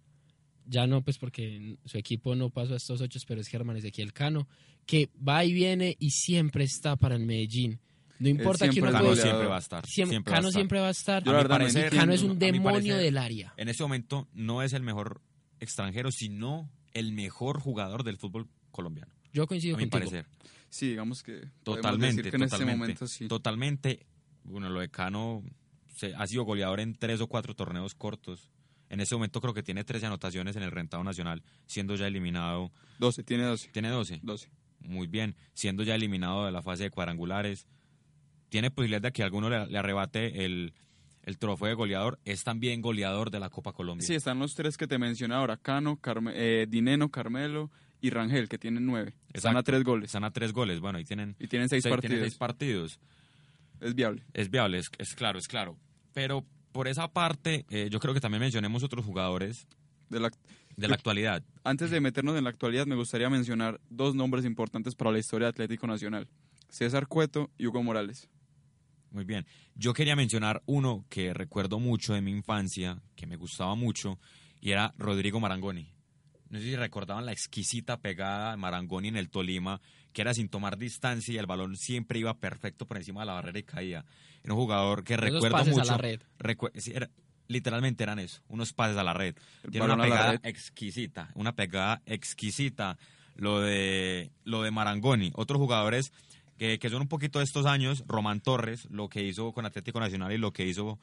Ya 0.67 0.87
no, 0.87 1.03
pues 1.03 1.19
porque 1.19 1.77
su 1.85 1.99
equipo 1.99 2.35
no 2.35 2.51
pasó 2.51 2.75
a 2.75 2.77
estos 2.77 3.01
ocho, 3.01 3.19
pero 3.27 3.41
es 3.41 3.49
Germán 3.49 3.77
Ezequiel 3.77 4.13
Cano, 4.13 4.49
que 4.87 5.11
va 5.17 5.45
y 5.45 5.53
viene 5.53 5.97
y 5.99 6.11
siempre 6.11 6.65
está 6.65 6.97
para 6.97 7.17
el 7.17 7.27
Medellín. 7.27 7.81
No 8.19 8.29
importa 8.29 8.67
que 8.67 8.73
siempre 8.73 8.91
uno 8.91 8.99
es 8.99 9.05
Cano 9.05 9.23
siempre 9.23 9.47
va 9.49 9.57
a 9.57 9.59
estar. 9.59 9.85
Siem- 9.85 10.09
siempre 10.09 10.31
va 10.33 10.37
a 10.37 10.39
Cano 10.41 10.49
estar. 10.49 10.61
siempre 10.61 10.81
va 10.81 10.87
a 10.87 10.91
estar. 10.91 11.25
Yo 11.25 11.37
A 11.39 11.43
mi 11.43 11.49
parecer. 11.49 11.91
Cano 11.91 12.13
es 12.13 12.23
un 12.23 12.39
demonio 12.39 12.73
parecer, 12.73 12.97
del 12.99 13.19
área. 13.19 13.55
En 13.57 13.69
este 13.69 13.83
momento 13.83 14.29
no 14.33 14.63
es 14.63 14.73
el 14.73 14.83
mejor 14.83 15.21
extranjero, 15.61 16.11
sino 16.13 16.71
el 16.93 17.13
mejor 17.13 17.61
jugador 17.61 18.05
del 18.05 18.17
fútbol 18.19 18.49
colombiano. 18.71 19.13
Yo 19.33 19.47
coincido 19.47 19.77
A 19.77 19.79
mi 19.79 19.85
contigo. 19.89 20.11
parecer. 20.11 20.27
Sí, 20.69 20.89
digamos 20.91 21.23
que 21.23 21.49
Totalmente, 21.63 22.17
decir 22.17 22.31
que 22.31 22.37
en 22.37 22.43
este 22.45 22.57
totalmente. 22.57 22.79
momento 22.79 23.07
sí. 23.07 23.29
Totalmente. 23.29 24.07
Bueno, 24.45 24.69
lo 24.69 24.81
de 24.81 24.89
Cano 24.91 25.43
se- 25.95 26.15
ha 26.15 26.27
sido 26.27 26.45
goleador 26.45 26.81
en 26.81 26.95
tres 26.97 27.21
o 27.21 27.27
cuatro 27.29 27.55
torneos 27.55 27.95
cortos. 27.95 28.51
En 28.91 29.01
ese 29.01 29.15
momento 29.15 29.41
creo 29.41 29.55
que 29.55 29.63
tiene 29.63 29.83
13 29.83 30.07
anotaciones 30.07 30.55
en 30.57 30.63
el 30.63 30.71
rentado 30.71 31.03
nacional, 31.03 31.43
siendo 31.67 31.97
ya 31.97 32.07
eliminado. 32.07 32.71
12, 32.99 33.23
tiene 33.25 33.45
12. 33.45 33.69
Tiene 33.73 33.89
12. 33.89 34.21
12. 34.23 34.51
Muy 34.81 35.07
bien. 35.07 35.35
Siendo 35.55 35.83
ya 35.83 35.95
eliminado 35.95 36.45
de 36.45 36.53
la 36.53 36.63
fase 36.63 36.85
de 36.85 36.91
cuadrangulares. 36.91 37.67
Tiene 38.55 38.71
posibilidad 38.71 39.03
de 39.03 39.11
que 39.11 39.25
alguno 39.25 39.51
le, 39.51 39.67
le 39.67 39.77
arrebate 39.77 40.45
el, 40.45 40.73
el 41.25 41.39
trofeo 41.39 41.67
de 41.67 41.75
goleador. 41.75 42.21
Es 42.25 42.45
también 42.45 42.81
goleador 42.83 43.33
de 43.33 43.41
la 43.41 43.51
Copa 43.51 43.73
Colombia. 43.73 44.07
Sí, 44.07 44.15
están 44.15 44.39
los 44.39 44.55
tres 44.55 44.77
que 44.77 44.87
te 44.87 44.97
mencioné 44.97 45.35
ahora, 45.35 45.57
Cano, 45.57 45.97
Carme- 46.01 46.35
eh, 46.37 46.67
Dineno, 46.69 47.09
Carmelo 47.11 47.73
y 48.01 48.11
Rangel, 48.11 48.49
que 48.49 48.57
tienen 48.57 48.87
nueve. 48.87 49.13
Están 49.33 49.57
a 49.57 49.65
tres 49.65 49.83
goles. 49.83 50.05
Están 50.11 50.23
a 50.23 50.31
tres 50.31 50.53
goles. 50.53 50.79
Bueno, 50.79 50.99
ahí 50.99 51.05
tienen, 51.05 51.35
Y 51.41 51.49
tienen 51.49 51.69
seis 51.69 51.83
seis- 51.83 51.99
tienen 52.01 52.21
partidos. 52.21 52.29
seis 52.29 52.39
partidos. 52.39 53.01
Es 53.81 53.95
viable. 53.97 54.23
Es 54.35 54.49
viable, 54.53 54.79
es, 54.79 54.89
es 54.99 55.15
claro, 55.17 55.41
es 55.41 55.49
claro. 55.49 55.77
Pero 56.13 56.45
por 56.71 56.87
esa 56.87 57.09
parte, 57.09 57.67
eh, 57.71 57.89
yo 57.91 57.99
creo 57.99 58.15
que 58.15 58.21
también 58.21 58.41
mencionemos 58.41 58.85
otros 58.85 59.05
jugadores 59.05 59.67
De 60.11 60.21
la- 60.21 60.31
de 60.77 60.87
la 60.89 60.95
actualidad. 60.95 61.43
Antes 61.65 61.91
de 61.91 62.01
meternos 62.01 62.37
en 62.39 62.45
la 62.45 62.51
actualidad, 62.51 62.87
me 62.87 62.95
gustaría 62.95 63.29
mencionar 63.29 63.81
dos 63.91 64.15
nombres 64.15 64.45
importantes 64.45 64.95
para 64.95 65.11
la 65.11 65.19
historia 65.19 65.47
de 65.47 65.51
Atlético 65.51 65.89
Nacional. 65.89 66.29
César 66.69 67.07
Cueto 67.09 67.51
y 67.59 67.67
Hugo 67.67 67.83
Morales. 67.83 68.29
Muy 69.15 69.25
bien. 69.25 69.47
Yo 69.77 69.95
quería 69.95 70.17
mencionar 70.17 70.63
uno 70.67 71.07
que 71.09 71.33
recuerdo 71.33 71.79
mucho 71.79 72.15
de 72.15 72.21
mi 72.21 72.33
infancia, 72.33 73.01
que 73.15 73.27
me 73.27 73.37
gustaba 73.37 73.75
mucho, 73.77 74.19
y 74.61 74.73
era 74.73 74.93
Rodrigo 74.99 75.39
Marangoni. 75.39 75.89
No 76.51 76.59
sé 76.59 76.65
si 76.65 76.77
recordaban 76.77 77.25
la 77.25 77.33
exquisita 77.33 78.01
pegada 78.01 78.51
de 78.51 78.57
Marangoni 78.57 79.09
en 79.09 79.17
el 79.17 79.31
Tolima, 79.31 79.81
que 80.13 80.23
era 80.23 80.35
sin 80.35 80.49
tomar 80.49 80.79
distancia 80.79 81.33
y 81.33 81.39
el 81.39 81.47
balón 81.47 81.77
siempre 81.77 82.19
iba 82.19 82.35
perfecto 82.39 82.87
por 82.87 82.97
encima 82.97 83.21
de 83.21 83.27
la 83.27 83.33
barrera 83.35 83.59
y 83.59 83.63
caía. 83.63 84.05
Era 84.43 84.53
un 84.55 84.59
jugador 84.61 85.05
que 85.05 85.15
Esos 85.15 85.25
recuerdo 85.25 85.57
pases 85.57 85.75
a 85.75 85.79
mucho. 85.79 85.91
la 85.93 85.97
red. 85.99 86.21
Recue- 86.41 86.73
sí, 86.81 86.93
era- 86.95 87.11
literalmente 87.47 88.03
eran 88.03 88.19
eso, 88.19 88.43
unos 88.49 88.73
pases 88.73 88.97
a 88.97 89.05
la 89.05 89.13
red. 89.15 89.37
Tiene 89.71 89.87
una 89.87 89.97
pegada 90.03 90.33
red. 90.33 90.41
exquisita, 90.43 91.31
una 91.35 91.55
pegada 91.55 92.03
exquisita. 92.07 92.99
Lo 93.37 93.61
de, 93.61 94.31
lo 94.45 94.63
de 94.63 94.71
Marangoni. 94.71 95.33
Otros 95.35 95.59
jugadores 95.59 96.13
que, 96.59 96.79
que 96.79 96.91
son 96.91 97.03
un 97.03 97.09
poquito 97.09 97.39
de 97.39 97.45
estos 97.45 97.67
años, 97.67 98.05
Román 98.07 98.41
Torres, 98.41 98.87
lo 98.91 99.09
que 99.09 99.23
hizo 99.23 99.53
con 99.53 99.67
Atlético 99.67 100.01
Nacional 100.01 100.33
y 100.33 100.39
lo 100.39 100.53
que 100.53 100.67
hizo 100.67 100.99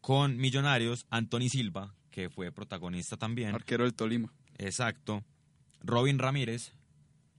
con 0.00 0.36
Millonarios, 0.36 1.06
Anthony 1.10 1.48
Silva, 1.48 1.94
que 2.10 2.30
fue 2.30 2.52
protagonista 2.52 3.16
también. 3.16 3.54
Arquero 3.54 3.84
del 3.84 3.94
Tolima. 3.94 4.32
Exacto. 4.58 5.24
Robin 5.82 6.18
Ramírez, 6.18 6.72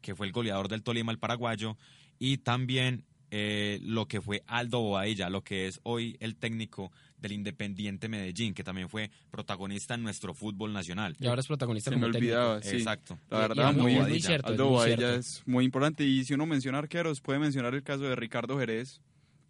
que 0.01 0.15
fue 0.15 0.27
el 0.27 0.33
goleador 0.33 0.67
del 0.67 0.83
Tolima, 0.83 1.11
el 1.11 1.19
paraguayo, 1.19 1.77
y 2.19 2.37
también 2.37 3.05
eh, 3.31 3.79
lo 3.83 4.07
que 4.07 4.21
fue 4.21 4.43
Aldo 4.47 4.79
Bobadilla, 4.81 5.29
lo 5.29 5.41
que 5.43 5.67
es 5.67 5.79
hoy 5.83 6.17
el 6.19 6.35
técnico 6.35 6.91
del 7.17 7.31
Independiente 7.33 8.09
Medellín, 8.09 8.53
que 8.53 8.63
también 8.63 8.89
fue 8.89 9.09
protagonista 9.29 9.93
en 9.93 10.03
nuestro 10.03 10.33
fútbol 10.33 10.73
nacional. 10.73 11.15
Y 11.19 11.27
ahora 11.27 11.39
es 11.41 11.47
protagonista 11.47 11.89
Se 11.91 11.95
me 11.95 12.01
técnico. 12.03 12.17
olvidaba, 12.17 12.61
sí. 12.61 12.77
Exacto. 12.77 13.17
La 13.29 13.37
Y- 13.37 13.39
y 13.39 13.47
verdad, 13.47 13.69
es 13.71 13.77
muy, 13.77 13.95
muy 13.95 14.21
cierto, 14.21 14.47
es 14.47 14.51
Aldo 14.51 14.69
muy 14.71 14.85
cierto. 14.85 15.09
es 15.15 15.43
muy 15.45 15.65
importante. 15.65 16.03
Y 16.03 16.23
si 16.25 16.33
uno 16.33 16.45
menciona 16.45 16.79
arqueros, 16.79 17.21
puede 17.21 17.39
mencionar 17.39 17.73
el 17.75 17.83
caso 17.83 18.01
de 18.03 18.15
Ricardo 18.15 18.57
Jerez, 18.59 18.99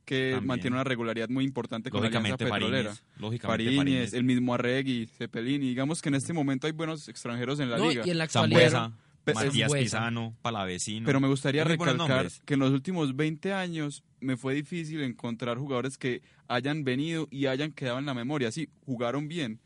que 0.06 0.32
También. 0.32 0.48
mantiene 0.48 0.76
una 0.76 0.84
regularidad 0.84 1.30
muy 1.30 1.46
importante 1.46 1.90
con 1.90 2.04
la 2.04 2.10
Petrolera. 2.10 2.50
Fariñez. 2.50 3.04
Lógicamente 3.20 3.76
Fariñez. 3.78 4.14
el 4.14 4.24
mismo 4.26 4.54
Arregui, 4.54 5.06
Cepelini. 5.06 5.68
Digamos 5.70 6.02
que 6.02 6.10
en 6.10 6.16
este 6.16 6.34
momento 6.34 6.68
hay 6.68 6.74
buenos 6.74 7.08
extranjeros 7.08 7.60
en 7.62 7.70
la 7.70 7.78
No, 7.78 7.88
liga. 7.90 8.04
y 8.06 8.10
en 8.10 8.18
la 8.18 8.26
actualidad. 8.26 8.70
Zambuesa, 8.72 8.98
Matías. 9.26 9.72
Pisano, 9.72 10.36
Palavecino. 10.42 11.06
Pero 11.06 11.20
me 11.20 11.28
gustaría 11.28 11.64
recalcar 11.64 12.28
que 12.46 12.54
en 12.56 12.60
los 12.60 12.72
últimos 12.72 13.16
20 13.16 13.54
años 13.54 14.04
me 14.20 14.38
fue 14.38 14.54
difícil 14.54 15.02
encontrar 15.02 15.58
jugadores 15.58 15.98
que 15.98 16.22
hayan 16.48 16.84
venido 16.84 17.28
y 17.32 17.46
hayan 17.46 17.72
quedado 17.72 18.00
en 18.00 18.06
la 18.06 18.14
memoria. 18.14 18.52
Sí, 18.52 18.70
jugaron 18.86 19.28
bien. 19.28 19.60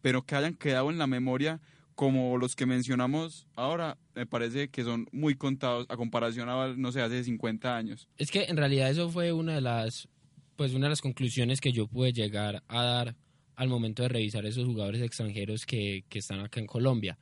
pero 0.00 0.22
que 0.22 0.36
hayan 0.36 0.54
quedado 0.54 0.90
en 0.90 0.98
la 0.98 1.06
memoria 1.06 1.60
como 1.98 2.38
los 2.38 2.54
que 2.54 2.64
mencionamos 2.64 3.48
ahora, 3.56 3.98
me 4.14 4.24
parece 4.24 4.68
que 4.68 4.84
son 4.84 5.08
muy 5.10 5.34
contados 5.34 5.84
a 5.88 5.96
comparación 5.96 6.48
a, 6.48 6.74
no 6.76 6.92
sé, 6.92 7.02
hace 7.02 7.24
50 7.24 7.76
años. 7.76 8.06
Es 8.16 8.30
que 8.30 8.44
en 8.44 8.56
realidad 8.56 8.88
eso 8.88 9.10
fue 9.10 9.32
una 9.32 9.56
de 9.56 9.60
las, 9.60 10.08
pues 10.54 10.74
una 10.74 10.86
de 10.86 10.90
las 10.90 11.00
conclusiones 11.00 11.60
que 11.60 11.72
yo 11.72 11.88
pude 11.88 12.12
llegar 12.12 12.62
a 12.68 12.84
dar 12.84 13.16
al 13.56 13.68
momento 13.68 14.04
de 14.04 14.10
revisar 14.10 14.46
esos 14.46 14.64
jugadores 14.64 15.02
extranjeros 15.02 15.66
que, 15.66 16.04
que 16.08 16.20
están 16.20 16.38
acá 16.38 16.60
en 16.60 16.66
Colombia. 16.68 17.18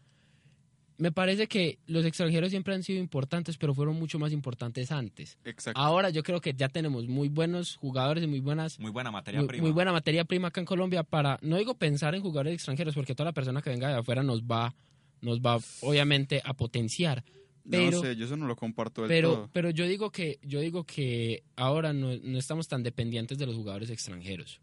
Me 0.99 1.13
parece 1.13 1.47
que 1.47 1.79
los 1.87 2.07
extranjeros 2.07 2.51
siempre 2.51 2.75
han 2.75 2.83
sido 2.83 2.99
importantes, 3.01 3.59
pero 3.59 3.75
fueron 3.75 3.97
mucho 3.99 4.19
más 4.19 4.33
importantes 4.33 4.91
antes. 4.91 5.37
Exacto. 5.45 5.79
Ahora 5.79 6.09
yo 6.11 6.23
creo 6.23 6.41
que 6.41 6.55
ya 6.55 6.69
tenemos 6.71 7.07
muy 7.07 7.29
buenos 7.29 7.77
jugadores 7.77 8.25
y 8.25 8.27
muy 8.27 8.41
buenas 8.41 8.79
Muy 8.81 8.91
buena 8.91 9.11
materia 9.11 9.41
muy, 9.41 9.49
prima. 9.49 9.63
muy 9.63 9.73
buena 9.73 9.93
materia 9.93 10.25
prima 10.25 10.49
acá 10.49 10.61
en 10.61 10.67
Colombia 10.67 11.03
para, 11.03 11.39
no 11.43 11.57
digo 11.59 11.75
pensar 11.75 12.15
en 12.15 12.23
jugadores 12.23 12.55
extranjeros, 12.55 12.95
porque 12.95 13.15
toda 13.15 13.27
la 13.27 13.33
persona 13.35 13.61
que 13.61 13.69
venga 13.71 13.89
de 13.89 13.95
afuera 13.99 14.23
nos 14.23 14.43
va, 14.43 14.75
nos 15.21 15.41
va 15.41 15.59
obviamente 15.83 16.41
a 16.45 16.55
potenciar. 16.55 17.25
Pero, 17.69 17.91
no 17.97 18.01
sé, 18.01 18.15
yo 18.17 18.25
eso 18.27 18.37
no 18.37 18.47
lo 18.47 18.55
comparto 18.57 19.03
del 19.03 19.09
pero, 19.09 19.33
todo. 19.35 19.51
pero 19.53 19.71
yo 19.71 19.87
digo 19.87 20.11
que, 20.11 20.39
yo 20.43 20.61
digo 20.61 20.85
que 20.85 21.43
ahora 21.57 21.93
no, 21.93 22.17
no 22.23 22.39
estamos 22.39 22.69
tan 22.69 22.83
dependientes 22.85 23.37
de 23.39 23.45
los 23.45 23.57
jugadores 23.57 23.91
extranjeros. 23.91 24.61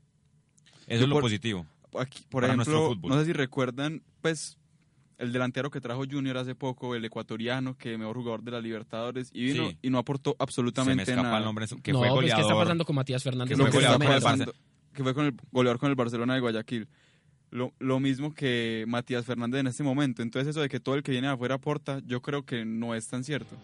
Eso 0.87 0.99
Yo 0.99 1.03
es 1.03 1.09
lo 1.09 1.15
por- 1.15 1.23
positivo. 1.23 1.65
Aquí, 1.99 2.23
por 2.29 2.41
para 2.43 2.55
nuestro 2.55 2.75
ejemplo, 2.77 2.95
fútbol. 2.95 3.11
no 3.11 3.19
sé 3.19 3.25
si 3.27 3.33
recuerdan, 3.33 4.01
pues, 4.21 4.57
el 5.23 5.31
delantero 5.33 5.71
que 5.71 5.81
trajo 5.81 6.03
Junior 6.09 6.37
hace 6.37 6.53
poco, 6.55 6.93
el 6.95 7.03
ecuatoriano, 7.05 7.75
que 7.77 7.97
mejor 7.97 8.17
jugador 8.17 8.43
de 8.43 8.51
la 8.51 8.61
Libertadores, 8.61 9.29
y 9.33 9.43
vino 9.45 9.69
Sí. 9.69 9.77
y 9.81 9.89
no 9.89 9.97
aportó 9.97 10.31
Se 10.31 10.35
me 10.39 10.43
absolutamente 10.43 11.15
nada. 11.15 11.37
el 11.39 11.43
nombre, 11.45 11.65
que 11.81 11.91
no, 11.93 11.99
fue 11.99 12.09
pues, 12.09 12.33
¿qué 12.33 12.41
está 12.41 12.53
pasando 12.55 12.85
con 12.85 12.95
Matías 12.95 13.23
Fernández? 13.23 13.57
Que 13.57 13.61
fue 13.63 13.71
que 13.71 13.77
goleador 13.77 14.21
pasando- 14.21 14.53
que 14.93 15.03
fue 15.03 15.13
con 15.13 15.25
el 15.25 15.33
goleador 15.51 15.79
con 15.79 15.89
el 15.89 15.95
Barcelona 15.95 16.35
de 16.35 16.39
Guayaquil. 16.41 16.87
Lo, 17.49 17.71
lo 17.79 17.99
mismo 17.99 18.33
que 18.33 18.83
Matías 18.87 19.25
Fernández 19.25 19.59
en 19.61 19.67
este 19.67 19.83
momento. 19.83 20.21
Entonces 20.23 20.49
eso 20.49 20.61
de 20.61 20.69
que 20.69 20.79
todo 20.79 20.95
el 20.95 21.03
que 21.03 21.11
viene 21.11 21.27
de 21.27 21.33
afuera 21.33 21.55
aporta, 21.55 21.99
yo 22.05 22.21
creo 22.21 22.43
que 22.45 22.65
no 22.65 22.95
es 22.95 23.07
tan 23.07 23.23
cierto. 23.23 23.55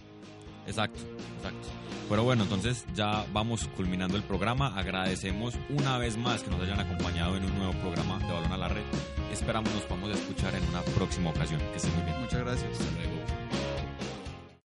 Exacto, 0.68 1.00
exacto. 1.38 1.68
Pero 2.10 2.24
bueno, 2.24 2.44
entonces 2.44 2.86
ya 2.96 3.24
vamos 3.32 3.70
culminando 3.78 4.18
el 4.18 4.24
programa. 4.24 4.76
Agradecemos 4.76 5.54
una 5.70 6.00
vez 6.00 6.18
más 6.18 6.42
que 6.42 6.50
nos 6.50 6.60
hayan 6.62 6.80
acompañado 6.80 7.38
en 7.38 7.46
un 7.46 7.56
nuevo 7.56 7.74
programa 7.74 8.18
de 8.18 8.34
Balón 8.34 8.52
a 8.52 8.58
la 8.58 8.68
Red. 8.68 8.84
Esperamos 9.32 9.72
nos 9.74 9.84
podamos 9.84 10.10
escuchar 10.12 10.56
en 10.56 10.68
una 10.70 10.82
próxima 10.82 11.30
ocasión. 11.30 11.62
Que 11.72 11.78
estén 11.78 11.94
muy 11.94 12.04
bien. 12.04 12.20
Muchas 12.20 12.40
gracias. 12.40 12.80